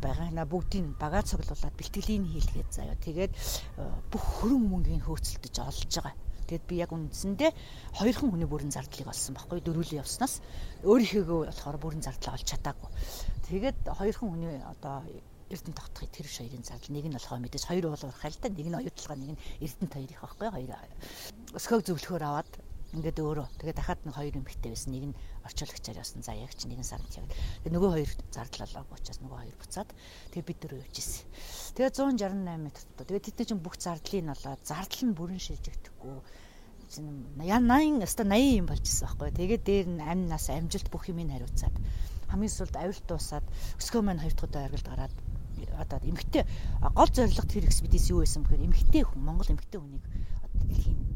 [0.00, 2.96] Багийнхнаа бүгдийг бага цоглуулад бэлтгэлийн хийлгээд заяа.
[3.02, 6.14] Тэгээд э, бүх хөрөн мөнгөний хөөцөлдөж олж байгаа.
[6.46, 7.50] Тэгэд би яг үндсэндээ
[7.98, 10.38] хоёрхан хүний бүрэн зардлыг олсон байхгүй дөрүлээ явснаас
[10.86, 12.90] өөрийнхөө болохоор бүрэн зардлаа олж чадаагүй.
[13.50, 15.02] Тэгээд хоёрхан хүний одоо
[15.50, 18.66] Эрдэнэ тогтхыг тэр хоёрын зардал нэг нь болохоо мэдээж хоёр уул урах л да нэг
[18.66, 20.70] нь оюутлага нэг нь Эрдэнэ хоёр их байхгүй хоёр
[21.54, 22.50] өсгөөг зөвлөхөөр аваад
[22.96, 23.46] ингээд өөрөө.
[23.60, 24.90] Тэгээ дахиад нэг хоёр эмэгтэй байсан.
[24.96, 27.32] Нэг нь орчуулагчаар явсан за яг чи нэгэн сард яваад
[27.62, 29.90] тэгээ нөгөө хоёр зардлалаа учраас нөгөө хоёр буцаад
[30.32, 31.24] тэгээ бид дөрөв явж исэн.
[31.76, 32.64] Тэгээ 168 м
[32.96, 36.16] дотор тэгээ тэд чинь бүх зардлыг нь олоод зардал нь бүрэн шилжигдэхгүй.
[37.44, 39.30] Яа 80 өста 80 юм болж исэн байхгүй.
[39.36, 41.76] Тэгээ дээр нь амнаас амжилт бүх юмыг хариуцаад
[42.30, 43.46] хамгийн сүүлд авилт дуусаад
[43.78, 45.14] өсгөө маань хоёр дахь удаа аргалд гараад
[45.78, 46.44] одоо эмгтэй
[46.94, 50.04] гол зорилго тэр экспедиц юу байсан бэхээр эмгтэй хүн Монгол эмгтэй хүнийг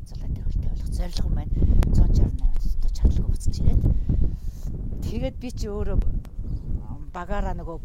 [0.08, 1.52] зулаан дээр хөлтэй болох зорилго юм байна.
[1.94, 3.82] 168 одоо чадлагүй буцаж ирээд.
[5.04, 5.98] Тэгээд би чи өөрөө
[7.12, 7.78] багаараа нөгөө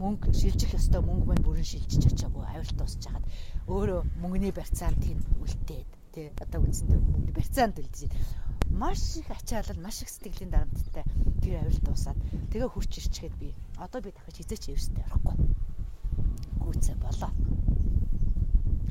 [0.00, 3.26] мөнгө шилжих ёстой мөнгө маань бүрэн шилжиж очиагүй авилт дуусч хагаад
[3.70, 8.10] өөрөө мөнгөний барьцаанд тэнд үлдээд тий одоо үндсэндээ мөнгөний барьцаанд үлдэж
[8.74, 11.04] маш их ачаалал маш их сэтгэлийн дарамттай
[11.42, 12.18] тэр авилт дуусаад
[12.50, 15.36] тэгээ хурч ирчихэд би одоо би дахиж хизээч эвстэй орохгүй.
[16.58, 17.30] Гүцээ болоо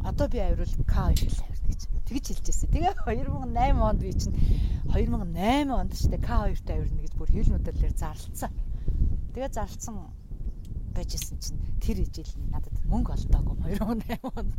[0.03, 2.67] одоо би авирал К2 л авирна гэж тэгж хэлжээсэ.
[2.67, 4.35] Тэгээ 2008 онд би чинь
[4.91, 8.51] 2008 онд ч тэ К2-т авирна гэж бүр хэл нүдэлээр зарлцсан.
[9.33, 9.95] Тэгээ зарлцсан
[10.93, 14.53] байжсэн чинь тэр ижил надад мөнгө олдоогүй 2008 онд.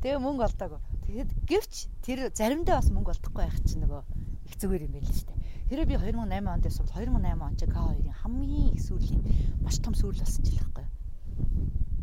[0.00, 0.80] Тэгээ мөнгө олдоогүй.
[1.06, 1.74] Тэгээд гэвч
[2.06, 4.02] тэр заримдаа бас мөнгө олдохгүй байх чинь нөгөө
[4.48, 5.38] их зүгээр юм байл дээ.
[5.70, 9.22] Хэрэв би 2008 онд явсан бол 2008 он чинь К2-ын хамгийн их сүүлийн
[9.60, 10.89] маш том сүүл болсон жил байхгүй юу?
[10.89, 10.89] Тэг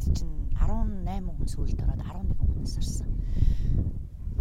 [0.01, 3.09] чинь 18 хүн сүүлд ороод 11 хүнээс орсон.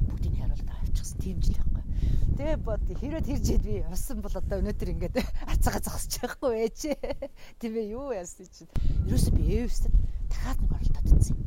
[0.09, 1.85] Бүгдийг харуулдаг авчихсан тийм жил байхгүй?
[2.37, 5.17] Тэгээ бод хэрэг тэр жид би усан бол одоо өнөөдөр ингээд
[5.51, 6.81] арцгаа зогсож байхгүй байж.
[7.61, 8.71] Тийм ээ юу яасан чинь.
[9.09, 9.95] Ерөөсөө би Эвсэд
[10.29, 11.39] дахиад нэг оролдоод ирсэн.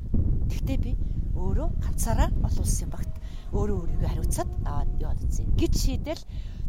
[0.49, 0.91] Тэгтээ би
[1.37, 3.13] өөрөө ганцаараа олон улсын багт
[3.53, 5.45] өөрөө өөрийгөө хариуцаад аваад яваад ирсэн.
[5.59, 6.23] Гит шийдэл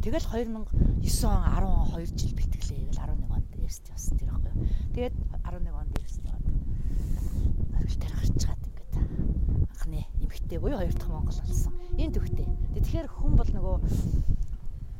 [0.04, 0.66] тэгэл 2009 он
[1.00, 2.80] 12 жил бэлтгэлээ.
[2.92, 4.52] Тэгэл 11 онд Эвсэд явсан тэр байхгүй.
[4.94, 5.14] Тэгээд
[5.48, 6.29] 11 онд Эвсэд
[7.90, 8.94] оргил дээр гарч чаад ингээд
[9.74, 11.74] анхны эмэгтэй буюу хоёр дахь Монгол болсон.
[11.98, 12.46] Энэ төвхтэй.
[12.74, 13.76] Тэгэхээр хүн бол нөгөө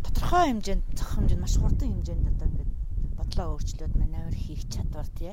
[0.03, 2.73] тодорхой хэмжээнд зах хэмжээнд маш хурдан хэмжээнд одоо ингээд
[3.15, 5.33] бодлоо өөрчлөөд маневр хийх чадвар тий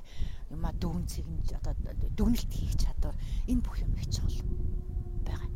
[0.53, 1.73] юма дүгн цэгмж одоо
[2.13, 3.15] дүгнэлт хийх чадвар
[3.49, 4.37] энэ бүх юм их чухал
[5.25, 5.49] байгаа.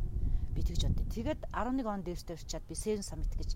[0.54, 1.06] Би тэгж бодъё.
[1.06, 3.54] Тэгээд 11 он дээрстэй очиад би Сэрэн саммит гэж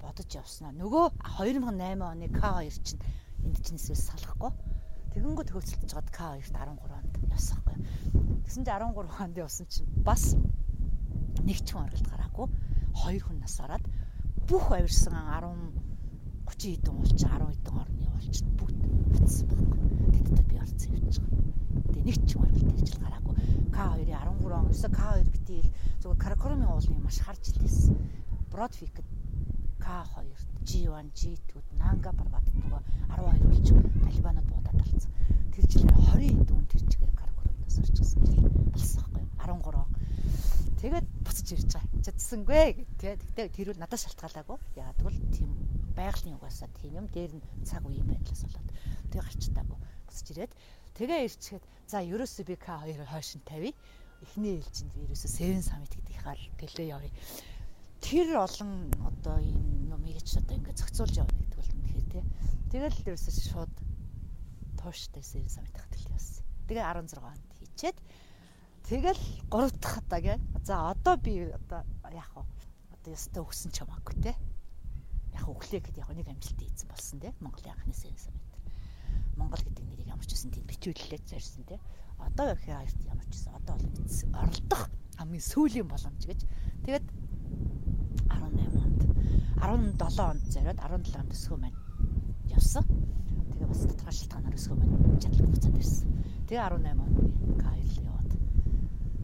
[0.00, 0.72] бодож явснаа.
[0.72, 3.02] Нөгөө 2008 оны К2 чинь
[3.44, 4.50] энд чинь эсвэл салахгүй.
[5.12, 7.84] Тэгэнгүүт хөөцөлдөж жоод К2-т 13 онд явсан байхгүй.
[8.48, 10.36] Тэгсэн чинь 13 онд явсан чинь бас
[11.44, 12.48] нэг ч хүн оролт гараагүй.
[12.96, 13.84] Хоёр хүн нас ороод
[14.48, 15.92] бүх авирсан 10
[16.48, 18.80] 30 хэдэн уулч 10 хэдэн орны уулч бүгд
[19.20, 19.80] утсан байхгүй.
[20.16, 21.44] Тэд би орцсон явж байгаа.
[21.92, 23.34] Тэгээ нэг ч хүн оролт хийж гараагүй.
[23.68, 25.68] К2-ийн 13 он өсө К2 битил
[26.00, 27.96] зөвхөн Каракорумын уулын маш харж илээсэн.
[28.48, 29.04] Бродфикд
[29.76, 30.24] К2
[30.64, 32.80] G1 G2-д Нанга Парбат нөгөө
[33.12, 33.68] 12 улч
[34.04, 35.12] талибанууд алцсан.
[35.54, 38.20] Тэр жилээр 20 хэдэн тэр чигээр Каракорумнаас орчихсон
[38.74, 40.02] болсон байхгүй 13
[40.82, 42.02] Тэгээд буцаж ирж байгаа.
[42.02, 42.64] Чадсангүй
[42.98, 44.58] тэгээ тэгтээ тэр үл надад шалтгаалаагүй.
[44.74, 45.50] Яагаад гэвэл тийм
[45.94, 48.68] байгалийн угаасаа тийм юм дээр нь цаг үеийн байдлаас болоод
[49.14, 49.78] тэгээ гарчтаагүй.
[50.10, 50.52] Буцаж ирээд
[50.98, 53.70] тэгээ ирчихэд за ерөөсөө би К2 хойш нь тавья.
[54.26, 57.14] Эхний ээлжинд би ерөөсөө 7 summit гэдэг хал төлөө явъя.
[58.02, 62.24] Тэр олон одоо ийм юмыг ч одоо ингээд зохицуулж явна гэдэг бол үнэхээр тий.
[62.74, 63.74] Тэгэл ерөөсөө шууд
[64.82, 66.42] тууштай 7 summit хатал явсан.
[66.66, 67.96] Тэгээ 16 онд хийчээд
[68.92, 70.34] Тэгэл гурав дахь удаа гэ.
[70.64, 72.44] За одоо би одоо яг хаа
[72.90, 74.34] одоо ястаа өгсөн ч хамаагүй те.
[75.32, 77.30] Яг өглөө гэхэд яг нэг амжилт ийдсэн болсон те.
[77.38, 78.58] Монголын анхны сэнс метр.
[79.38, 81.78] Монгол гэдэг нэрийг ямар ч үсэн тийм бичүүлэлээд зарьсан те.
[82.18, 83.86] Одоо хаяарт ямар ч үсэн одоо бол
[84.42, 84.82] оролдох
[85.16, 86.40] хамгийн сүүлийн боломж гэж.
[86.82, 87.06] Тэгээд
[88.28, 89.00] 18 онд
[89.62, 91.78] 17 онд зориод 17 онд өсгөө маань
[92.50, 92.84] явсан.
[93.56, 96.08] Тэгээ бас тодорхой шалтгаанаар өсгөө маань чадлаг буцаад ирсэн.
[96.48, 97.98] Тэгээ 18 онд би К2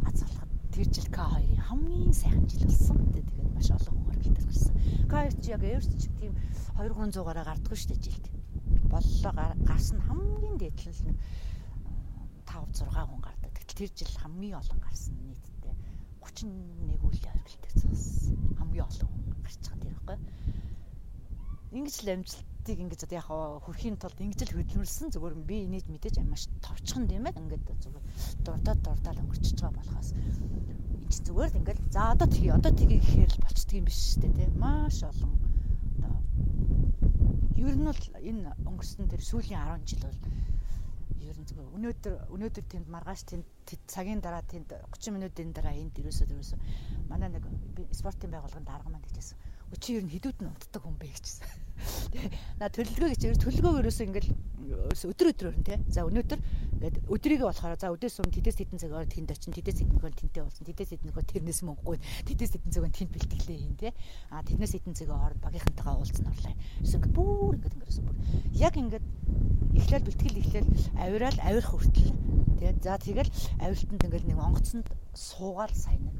[0.05, 2.99] хацгалахад тэр жил К2-ын хамгийн сайхан жил болсон.
[3.13, 4.75] Тэгээд маш олон хүн оролцож гарсан.
[5.11, 6.33] К2 чи яг Эверст ч тийм
[6.77, 8.27] 2 300-аараа гардаггүй шүү дээ жилд.
[8.93, 9.33] Боллоо
[9.69, 11.17] гарсан хамгийн дээдлэл нэг
[12.49, 13.53] 5 6 хүн гардаг.
[13.57, 15.75] Тэгтэл тэр жил хамгийн олон гарсан нийтдээ
[16.23, 18.37] 31 үйл оролцож байсан.
[18.59, 20.19] Хамгийн олон хүн гарч байгаа тийм байхгүй.
[21.77, 23.29] Ингэж л амжилт амжилтыг ингэж одоо яг
[23.65, 28.05] хөрхийн тулд ингэж л хөдөлмөрлсөн зүгээр би энийг мэдээж маш товчхон тийм ээ ингээд зүгээр
[28.45, 30.13] дурдаад дурдаад өнгөрчихөж байгаа болохоос.
[30.13, 34.37] Энэ зүгээр л ингээд за одоо тгий одоо тгий гэхээр л болчдгийм биш шүү дээ
[34.37, 34.53] тийм.
[34.61, 35.33] Маш олон
[35.97, 36.17] одоо
[37.57, 40.21] ер нь бол энэ өнгөрсөн тэр сүүлийн 10 жил бол
[41.25, 43.49] ер нь зүгээр өнөөдөр өнөөдөр тэнд маргааш тэнд
[43.89, 46.59] цагийн дараа тэнд 30 минутын дараа энд ерөөсөө ерөөсөө
[47.09, 47.45] манай нэг
[47.97, 49.41] спортын байгууллагын дарга маань гэжсэн
[49.81, 51.68] чи ер нь хідүүд нь унтдаг хүн бэ гэжсэн.
[52.59, 54.31] Наа төлөлгөө гэж төлөлгөөг ерөөсөө ингээл
[54.69, 55.79] өдөр өдрөөр нь тий.
[55.89, 56.41] За өнөөдөр
[56.79, 60.65] ингээд өдрийгөө болохоор за өдөөс өмнө тэдэс хэдэн цагаар тэнд очин хэдэн цагаар тэнтэй болсон.
[60.69, 61.97] Хэдэн цагаар тэрнээс мөнгөгүй.
[62.29, 63.93] Тэдэс хэдэн цагаар тэнд бэлтгэлээ хийн тий.
[64.31, 66.55] А тэрнээс хэдэн цагаар хооронд багийнхантайгаа уулзсан орлоо.
[66.55, 68.17] Ерөөсөө ингээд бүр ингээд ингээд бүр
[68.55, 69.07] яг ингээд
[69.79, 70.69] эхлээл бэлтгэл эхлээл
[71.01, 72.13] авирал авирах хүртэл
[72.59, 72.73] тий.
[72.85, 73.31] За тэгэл
[73.63, 76.17] авиралтанд ингээд нэг онгоцонд суугаал сайн нэг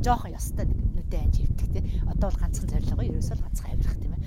[0.00, 1.84] жоохон ястай нэг нүдэн анж хөвтөх тий.
[2.08, 4.22] Одоо бол ганцхан зорилго ерөөсөө л ганцхан авирах тийм ээ.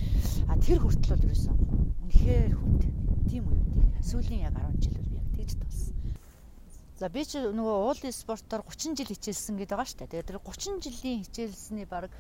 [0.47, 1.55] А тэр хүртэл бол ерөөсөө
[2.03, 2.81] үнэхээр хүнд
[3.29, 5.95] тийм үеүүд сүүлийн яг 10 жил бол яг тэгж тулсан.
[6.99, 10.11] За би ч нөгөө уулын спортоор 30 жил хичээлсэн гэдэг байгаа шүү дээ.
[10.13, 12.11] Тэгээд тэр 30 жилийн хичээлсний баг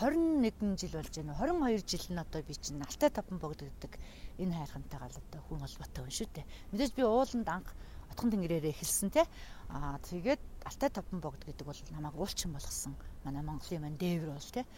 [0.00, 1.36] 21 жил болж байна.
[1.36, 3.92] 22 жил нь одоо би чинь алтай таван богд гэдэг
[4.40, 6.46] энэ хайрхантайгаа л одоо хүн холбоотой хүн шүү дээ.
[6.72, 7.68] Мэдээж би ууланд анх
[8.12, 9.24] утхан тэнгэрээрээ эхэлсэн те.
[9.72, 12.94] Аа тэгээд Алтай таван богд гэдэг бол намайг уулчин болгосон.
[13.24, 14.68] Манай Монголын маань дээвэр бол те.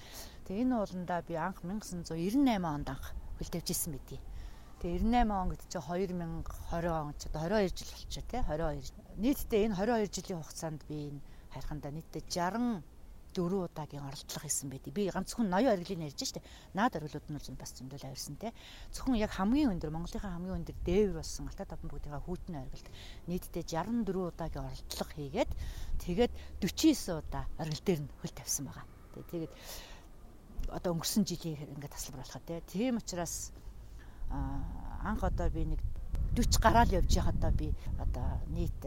[0.47, 4.21] Тэгээ энэ ууландаа би анх 1998 онд анх хөл тавьж исэн мэдээ.
[4.81, 9.19] Тэгээ 98 он гэдэг чинь 2020 он ч одоо 22 жил болчихоо те 22.
[9.19, 11.21] Нийтдээ энэ 22 жилийн хугацаанд би энэ
[11.53, 12.94] хайрхандаа нийтдээ 60
[13.35, 14.95] дөрөв удаагийн оролдлого хийсэн байдаг.
[14.95, 16.41] Би ганцхан ноён ориглыг ярьж штэ.
[16.73, 18.55] Наад ориглууд нь бол бас зөндөл авирсан те.
[18.95, 22.89] Зөвхөн яг хамгийн өндөр Монголынхаа хамгийн өндөр дээвэр болсон Алтай таван бүгдийнхаа хүүтний ориглд
[23.27, 25.51] нийтдээ 64 удаагийн оролдлого хийгээд
[26.01, 28.87] тэгээд 49 удаа оригл дээр нь хөл тавьсан байгаа.
[29.31, 29.53] Тэгээд
[30.71, 32.63] одоо өнгөрсөн жилийн ингээд тасалбар болохоо те.
[32.71, 33.53] Тийм учраас
[34.31, 35.81] анх одоо би нэг
[36.35, 37.71] 40 гараал явж байхдаа би
[38.03, 38.81] одоо нийт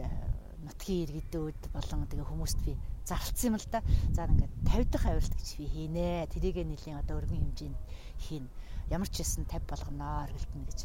[0.68, 2.76] нутгийн иргэдүүд болон тэгээ хүмүүст би
[3.08, 3.80] зарлцсан юм л да.
[4.12, 6.28] За ингээд 50 дахь авиралт гэж би хийнэ.
[6.28, 7.78] Тэрийг нэлийн одоо өргөн хэмжээнд
[8.20, 8.44] хийн.
[8.92, 10.80] Ямар ч хэлсэн 50 болгоноо эргэлтэнэ гэж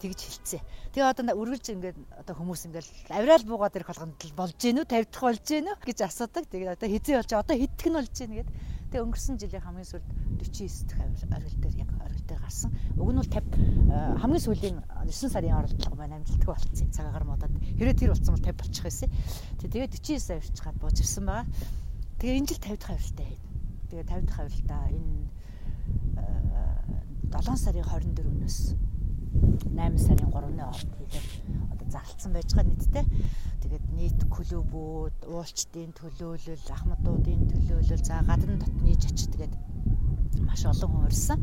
[0.00, 0.62] тэгж хэлцээ.
[0.96, 5.24] Тэгээ одоо үргэлж ингээд одоо хүмүүс ингээд авираал буугаад ирэх болгонд болж гинүү 50 дахь
[5.28, 6.44] болж гинүү гэж асуудаг.
[6.48, 8.54] Тэгээ одоо хизээ болж одоо нь болж гин гэдэг.
[8.90, 10.08] Тэгээ өнгөрсөн жилийн хамгийн сүүлд
[10.42, 12.74] 49 дахь оргил дээр яг оргил дээр гарсан.
[12.98, 16.90] Уг нь бол 50 хамгийн сүүлийн 9 сарын оролдлого маань амжилттай болцсон.
[16.90, 19.08] Цагаагаар модод хэрэв тэр болсон бол 50 болчих байсан.
[19.62, 21.46] Тэгээ 49 авирч гад бууж ирсэн байгаа.
[22.18, 23.42] Тэгээ энэ жил 50 дахь авиралтай хэд.
[23.94, 25.30] Тэгээ 50 дахь авиралтаа энэ
[27.30, 28.89] 7 сарын 24-өөс
[29.76, 31.24] 8 сарын 3-ны орд хийлээ
[31.72, 33.04] одоо зарлцсан байж байгаа нийтдээ
[33.62, 39.54] тэгээд нийт клубүүд, уулчдын төлөөлөл, ахмадуудын төлөөлөл, за гадна дотны жач тэгээд
[40.42, 41.38] маш олон хүн урьсан.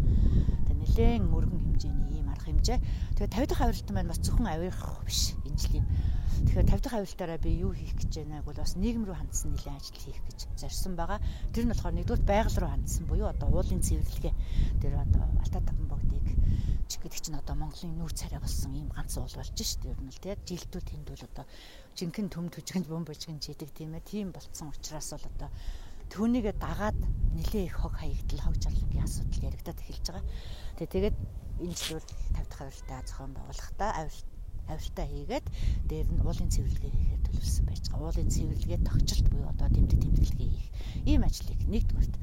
[0.67, 2.79] Тэгээд нэлээд өргөн хэмжээний ийм арга хэмжээ.
[3.15, 5.87] Тэгээд 50 дахь авиралт маань бас зөвхөн авирах биш энэ жилийн.
[6.51, 9.77] Тэгэхээр 50 дахь авиралтаараа би юу хийх гэж байна гэвэл бас нийгэм рүү хандсан нэлээд
[9.79, 11.19] ажил хийх гэж зорьсон байгаа.
[11.55, 14.35] Тэр нь болохоор нэгдүгээр байгаль руу хандсан буюу одоо уулын цэвэрлэгээ.
[14.81, 16.25] Тэр одоо Алтай таван богдыг
[16.87, 20.11] ч гэдэг чинь одоо Монголын нүүр царай болсон ийм ганц уул болж штэ ер нь
[20.11, 21.45] л тийм жилдүү тэнд бол одоо
[21.99, 25.49] жинхэнэ төм төжгөнд бомб божгын жидэг тийм ээ тийм болцсон учраас бол одоо
[26.11, 26.97] түүнийгээ дагаад
[27.35, 30.25] нэлээ их хог хаягдл хог жарлангийн асуудал яригадад эхэлж байгаа.
[30.79, 31.17] Тэгээ тэгээд
[31.67, 34.26] энэ жил бол 50 дахь авиралтай зохион байгуулахдаа авиралт
[34.71, 35.45] авиртаа хийгээд
[35.89, 38.05] дээр нь уулын цэвэрлэгээ хийхээр төлөвлөсөн байж байгаа.
[38.07, 40.67] Уулын цэвэрлэгээ тогтчлт буюу одоо тэмдэг тэмдэглэгээ хийх
[41.07, 42.15] ийм ажлыг нэгдүгээрт.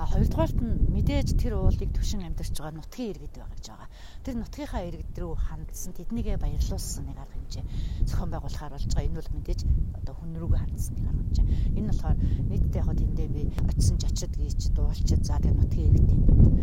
[0.00, 3.88] А хоёрдугаарт нь мэдээж тэр уулыг төвшин амьдарч байгаа нутгийн иргэд байгаа гэж байгаа.
[4.24, 7.64] Тэр нутгийнхаа иргэд рүү хандсан тэднийгээ баярлуулсан нэг арга хэмжээ
[8.08, 9.08] зохион байгуулахаар болж байгаа.
[9.08, 9.60] Энэ бол мэдээж
[10.00, 11.46] одоо хүн рүүгээ хандсан нэг арга хэмжээ.
[11.76, 12.18] Энэ болохоор
[12.50, 16.22] нийтдээ яг тэндээ би очисон жачид гीч дуулчид за тэгээ нутгийн иргэдийн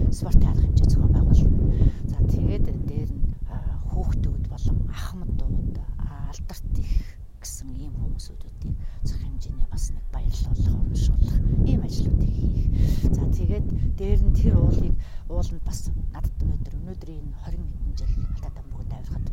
[0.09, 1.61] спортын арга хэмжээ зохион байгуулна.
[2.09, 3.28] За тэгээд дээр нь
[3.91, 5.75] хүүхдүүд болон ахмадууд
[6.29, 6.93] алдарт их
[7.41, 8.75] гэсэн ийм хүмүүсүүдийг
[9.07, 12.67] зах хэмжээний бас нэг баярлуулах, урамшуулах ийм ажлуудыг хийх.
[13.15, 14.95] За тэгээд дээр нь тэр уулыг
[15.31, 15.79] ууланд бас
[16.13, 19.25] надад өнөөдөр өнөөдрийн 20 хэдэн жил Алтаа тамбогт авирахад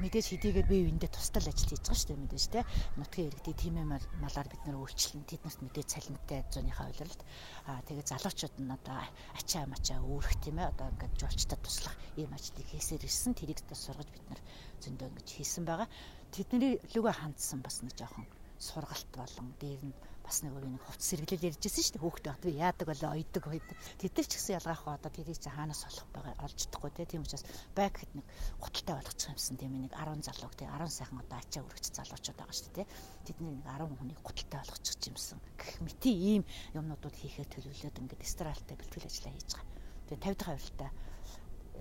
[0.00, 2.60] мэдээж хэдийгээр би эндээ тусдал ажил хийж байгаа шүү дээ мэдээж те.
[2.96, 3.86] Нутгийн иргэдийн тимээ
[4.22, 7.20] малаар бид нар үйлчлэн тэднэрт мэдээж цалинтай зууныхаа үйлрэлт
[7.68, 8.96] аа тэгээ залуучууд нь одоо
[9.36, 13.36] ачаа мачаа өөрөх тийм ээ одоо ингээд жуулчдад туслах ийм ажлыг хийсээр ирсэн.
[13.36, 14.40] Тэрийг бас сургаж бид нар
[14.80, 15.88] зөндөө ингэж хийсэн байгаа.
[16.32, 18.26] Тэдний лүгэ хандсан бас нэг жоохон
[18.56, 22.04] сургалт болон дээр нь бас нэг өөр нэг хувц сэргэлэл ярьжсэн шүү дээ.
[22.06, 25.50] Хөөхтэй бат би яадаг болоо ойдог ойдог тэд нар ч гэсэн ялгаах одоо тэрийг чи
[25.50, 27.04] хаанаас олох байгаа олж чадахгүй те.
[27.06, 28.26] Тийм учраас бак гэд нэг
[28.62, 30.64] гуталтай болгочих юмсан тийм нэг 10 залууг те.
[30.70, 32.90] 10 сайхан одоо ачаа өргөж залуучууд байгаа шүү дээ те.
[33.26, 35.38] Тэдний нэг 10 хүнийг гуталтай болгочих юмсан.
[35.58, 39.70] Гэх мэт ийм юмнуудууд хийхээр төлөвлөд ингээд эстралтай бэлтгэл ажиллаа хийж байгаа.
[40.06, 40.90] Тэгээ 50 дахь авиралтай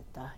[0.01, 0.29] одоо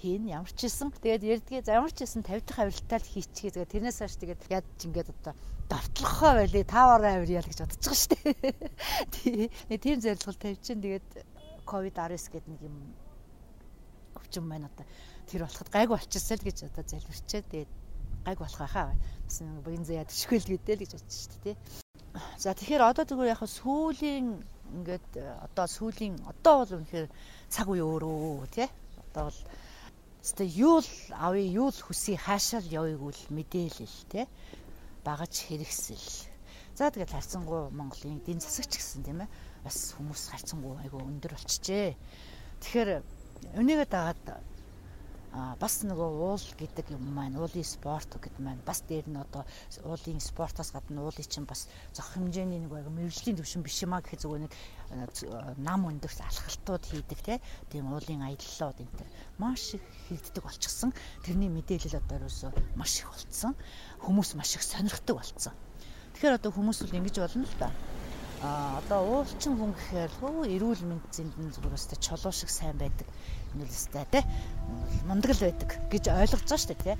[0.00, 0.92] хийн ямар ч хэлсэн.
[0.92, 3.52] Тэгээд ярдгээ ямар ч хэлсэн 50 дахь авиралтай л хийчихээ.
[3.56, 5.34] Тэгээд тэрнээс хойш тэгээд яд ингээд одоо
[5.68, 9.50] давтлахаа байли таваараа авирьяа л гэж бодож байгаа шүү дээ.
[9.70, 11.08] Нэг тийм зорилгол тавьчихын тэгээд
[11.66, 12.76] ковид 19 гэдэг нэг юм
[14.14, 14.86] өвчин байна одоо
[15.26, 17.42] тэр болоход гайг болчихсоо л гэж одоо залбирчээ.
[17.50, 17.72] Тэгээд
[18.26, 18.94] гайг болох байхаа.
[19.26, 21.56] Бас нэг богино заяа төшгөл гэдэл гэж бодчих шүү дээ.
[22.38, 24.26] За тэгэхээр одоо тэгвэл яг сүүлийн
[24.70, 25.08] ингээд
[25.46, 27.06] одоо сүүлийн одоо бол үнэхээр
[27.50, 28.68] цаг үе өөрөө тий.
[29.10, 29.40] Одоо бол
[30.26, 34.26] Хэвээ юу л авъя, юу л хүсье, хаашаа л явъя гэвэл мэдээлэл те
[35.06, 36.34] багаж хэрэгсэл.
[36.74, 39.30] За тэгээд харцангуй Монголын эдийн засагч гэсэн тийм ээ
[39.62, 41.94] бас хүмүүс харцангуй айгу өндөр болчихжээ.
[42.58, 42.90] Тэгэхээр
[43.54, 44.42] өнийгөө дагаад
[45.60, 49.44] бас нөгөө уул гэдэг юм маань уулын спорт гэдэг маань бас дээр нь одоо
[49.84, 54.44] уулын спортоос гадна уулын чинь бас зөх хэмжээний нэг мэрэгжлийн төвшин биш юмаа гэхэд зүгээр
[54.48, 54.52] нэг
[55.58, 59.08] нам өндөрт алхалтууд хийдэг тийм уулын аяллууд энэ төр.
[59.38, 60.94] Маш их хийгддэг болчихсон.
[61.26, 63.54] Тэрний мэдээлэл одоо ерөөсөө маш их болцсон.
[64.06, 65.54] Хүмүүс маш их сонирхдаг болцсон.
[66.14, 67.70] Тэгэхээр одоо хүмүүс бол ингэж болно л да.
[68.44, 73.08] А одоо уулчин хүн гэхээр хөө эрүүл мэнд зэмдэн зүгээр өстэй чулуу шиг сайн байдаг.
[73.56, 74.20] Нөлөөстэй те?
[75.08, 76.94] Мундаг л байдаг гэж ойлгож байгаа шүү дээ те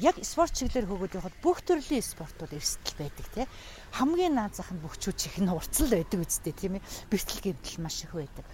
[0.00, 3.42] яг спорт чиглэлээр хөгөөд явахад бүх төрлийн спортууд эрсдэл байдаг те
[3.92, 6.86] хамгийн наад зах нь бүх чүчих нь урцл байдаг үстэй тийм ээ.
[7.12, 8.46] Бэртэл гэмтэл маш их байдаг.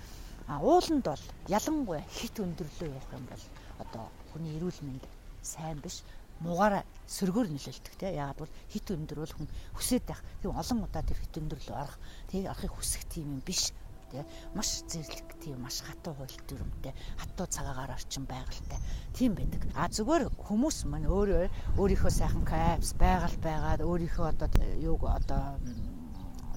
[0.51, 3.45] А ууланд бол ялангуяа хит өндөрлөө явах юм бол
[3.79, 5.05] одоо хүний эрүүл мэнд
[5.43, 6.03] сайн биш.
[6.43, 9.49] Муугаараа сөргөөр нөлөөлдөг те яагаад бол хит өндөр бол хүн
[9.79, 10.23] хүсээд байх.
[10.43, 13.71] Тийм олон удаа тэр хит өндөр рүү орох тийг арахыг хүсэх тийм юм биш
[14.11, 18.81] те маш зэрлэг тийм маш хатуу хууль дүрмтэй хатуу цагаагаар орчин байгальтай.
[19.17, 19.63] Тийм байдаг.
[19.75, 21.49] А зүгээр хүмүүс маань өөрөө
[21.81, 24.49] өөрийнхөө сайхан капс байгаль байгаад өөрийнхөө одоо
[24.81, 25.59] юуг одоо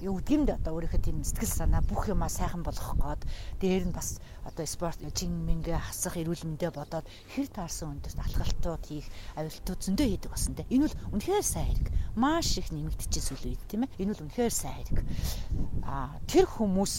[0.02, 3.22] юу гэдгиймд одоо өөрийнхөө тийм сэтгэл санаа бүх юмаа сайхан болгох гээд
[3.62, 8.82] дээр нь бас одоо спорт чин мэнгэ хасах эрүүл мэндэ бодоод хэр таарсан өндөрт алхалтууд
[8.82, 9.06] хийх
[9.38, 10.66] авилтууд зөндөө хийдэг басан те.
[10.74, 11.88] Энэ бол үнэхээр сайн хэрэг.
[12.18, 13.94] Маш их нэмэгдчихсэн сүл үед тийм ээ.
[14.02, 14.98] Энэ бол үнэхээр сайн хэрэг.
[15.86, 16.94] А тэр хүмүүс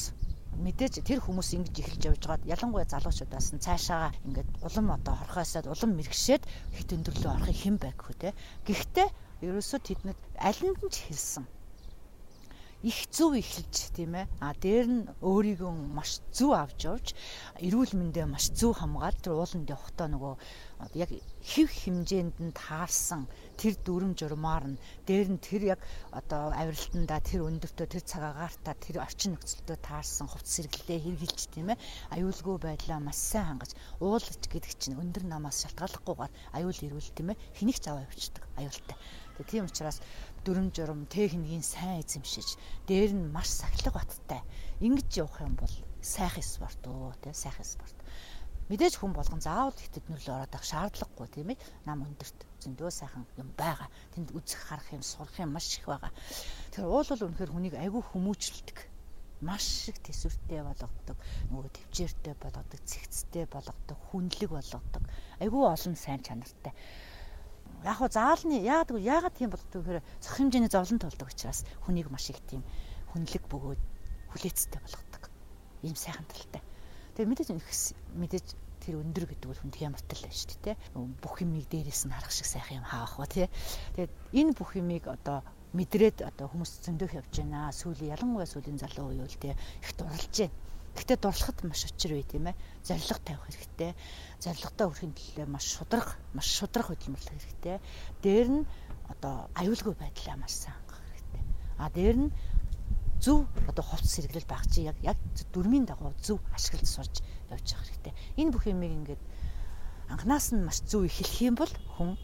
[0.65, 5.65] мэдээж тэр хүмүүс ингэж эхэлж явж байгаад ялангуяа залуучуудаас нь цаашаага ингээд улам одоо хорхоосоод
[5.73, 6.43] улам мэрэгшээд
[6.77, 8.29] хит өндөрлөө орохын хэн байггүй те.
[8.67, 9.07] Гэхдээ
[9.47, 11.45] ерөөсөө тэднэд аль нь ч хэлсэн
[12.83, 14.27] их зөв эхэлж тийм ээ.
[14.43, 17.07] А дээр нь өөрийгөө маш зөв авч явж
[17.63, 20.35] эрүүл мэндэ маш зөв хамгаал тэр ууланд явахдаа нөгөө
[20.99, 23.23] яг хэв хэмжээнд нь таарсан
[23.55, 28.99] тэр дүрм журмаар нь дээр нь тэр яг одоо авиралтанда тэр өндөртөө тэр цагаагаарта тэр
[28.99, 31.79] орчин нөхцөлтөө таарсан хувц сэргэлээ хэрглэж тийм ээ.
[32.11, 33.71] Аюулгүй байдлаа маш сайн хангаж
[34.03, 37.41] уулж гэдэг чинь өндөр намаас шалтгааллахгүйгээр аюул ирүүл тийм ээ.
[37.55, 38.43] Хэнийг ч аваа явчихдаг?
[38.59, 38.97] Аюултай.
[39.47, 39.97] Тийм учраас
[40.43, 44.41] дүрм журм техникийн сайн эзэмшиж дээр нь маш сахилга баттай.
[44.84, 47.95] Ингэж явах юм бол сайхан спорт өө тий сайхан спорт.
[48.67, 51.63] Мэдээж хүн болгон заавал хитэд нүрлөө ороод авах шаардлагагүй тийм ээ.
[51.88, 53.88] Нам өндөрт зөндөө сайхан юм байгаа.
[54.12, 56.12] Тэнд үзэх харах юм сурах юм маш их байгаа.
[56.75, 58.77] Тэр уул бол үнэхээр хүнийг айгүй хүмүүжүүлдэг
[59.47, 61.17] маш их төсвөртэй болгодог.
[61.51, 65.03] Нөгөө төвчээртэй болгодог цэгцтэй болгодог хүнлэг болгодог.
[65.39, 66.75] Айгүй олон сайн чанартай
[67.83, 72.31] яг хуу заалны яагаад яагаад тийм болдог гэхээр цох хэмжээний зовлон тулдаг учраас хүнийг маш
[72.31, 72.63] их тийм
[73.11, 73.81] хүнлэг бөгөөд
[74.31, 75.23] хүлээцтэй болгодог.
[75.83, 76.63] Ийм сайхан талтай.
[77.13, 77.49] Тэгээ мэдээж
[78.15, 78.47] мэдээж
[78.81, 80.75] тэр өндөр гэдэг бол хүнд ямар тал байна шүү дээ.
[80.95, 83.47] Бүх юмыг дээрээс нь харах шиг сайхан юм хаах ба тий.
[83.99, 85.43] Тэгээд энэ бүх юмыг одоо
[85.75, 87.71] мэдрээд одоо хүмүүс зөндөх явж байна.
[87.71, 90.62] Сүүлийн ялангуяа сүүлийн залуу үе үл тий их дурлж байна
[90.93, 92.56] Гэхдээ дурлахад маш учир бай тийм ээ.
[92.86, 93.91] Зорилго тавих хэрэгтэй.
[94.39, 97.77] Зорилготой хүрэхин төлөө маш шудраг, маш шудраг хөдөлмөрлөх хэрэгтэй.
[98.21, 98.62] Дээр нь
[99.10, 101.43] одоо аюулгүй байдлаа маш сайн хангах хэрэгтэй.
[101.82, 102.29] А дээр нь
[103.23, 105.17] зөв одоо хувцс сэргэлэл баг чи яг яг
[105.53, 107.15] дөрмийн дагуу зөв ашиглаж сурж
[107.49, 108.13] явж явах хэрэгтэй.
[108.38, 109.21] Энэ бүх юмыг ингээд
[110.12, 112.19] анханаас нь маш зөв эхлэх юм бол хүн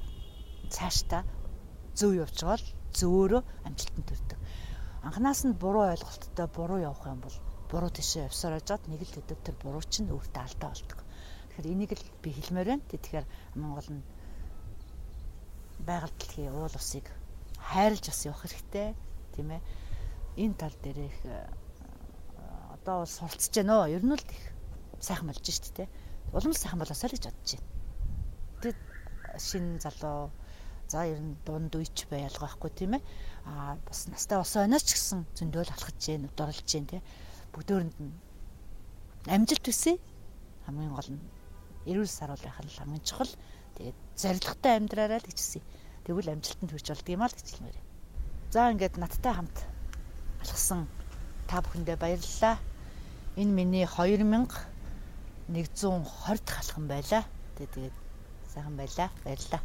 [0.70, 1.24] цаашдаа
[1.96, 2.68] зөв явж байгаа л
[3.00, 4.40] зөөрөө амжилтанд хүрдэг.
[5.08, 7.36] Анханаас нь буруу ойлголттой буруу явах юм бол
[7.70, 11.00] буруу тишээ явсаар ожоод нэг л төдөв тэр буруу чинь өөртөө алдаа болдог.
[11.54, 12.90] Тэгэхээр энийг л би хэлмээр байна.
[12.90, 13.26] Тэгэхээр
[13.62, 14.02] Монгол нь
[15.86, 17.06] байгаль дэлхийн уул усыг
[17.62, 18.98] хайрлж бас явах хэрэгтэй
[19.38, 19.62] тийм ээ.
[20.42, 21.46] Энэ тал дээр их э,
[22.74, 23.94] одоо бол суралцж байна өө.
[23.94, 24.44] Ер нь л их
[24.98, 25.90] сайхан болж шүү дээ.
[26.34, 27.70] Улам сайхан болосоо л гэж бодож байна.
[28.66, 28.80] Тэгэд
[29.38, 30.34] шинэ залуу
[30.90, 33.06] за ер нь дунд үйч бай ялгаахгүй тийм ээ.
[33.46, 38.14] Аа бас настай болсон оноч гэсэн зөндөөл алхаж гэн, дурлж гэн тийм ээ бүгдөөрэнд нь
[39.28, 39.98] амжилт хүсье.
[40.66, 41.22] Хамгийн гол нь
[41.90, 43.34] эрүүл саруулах нь хамгийн чухал.
[43.78, 45.64] Тэгээд зоригтой амьдраарай л гэж хэлсэн.
[46.06, 47.78] Тэгвэл амжилтанд хүрч болдго юм аа л гэж хэлмээр.
[48.54, 49.58] За ингээд надтай хамт
[50.42, 50.88] алхсан
[51.50, 52.58] та бүхэндээ баярлалаа.
[53.38, 54.50] Энэ миний 2120
[56.46, 57.24] дахь алхам байлаа.
[57.58, 57.94] Тэгээд
[58.54, 59.10] сайхан байлаа.
[59.26, 59.62] Баярлалаа.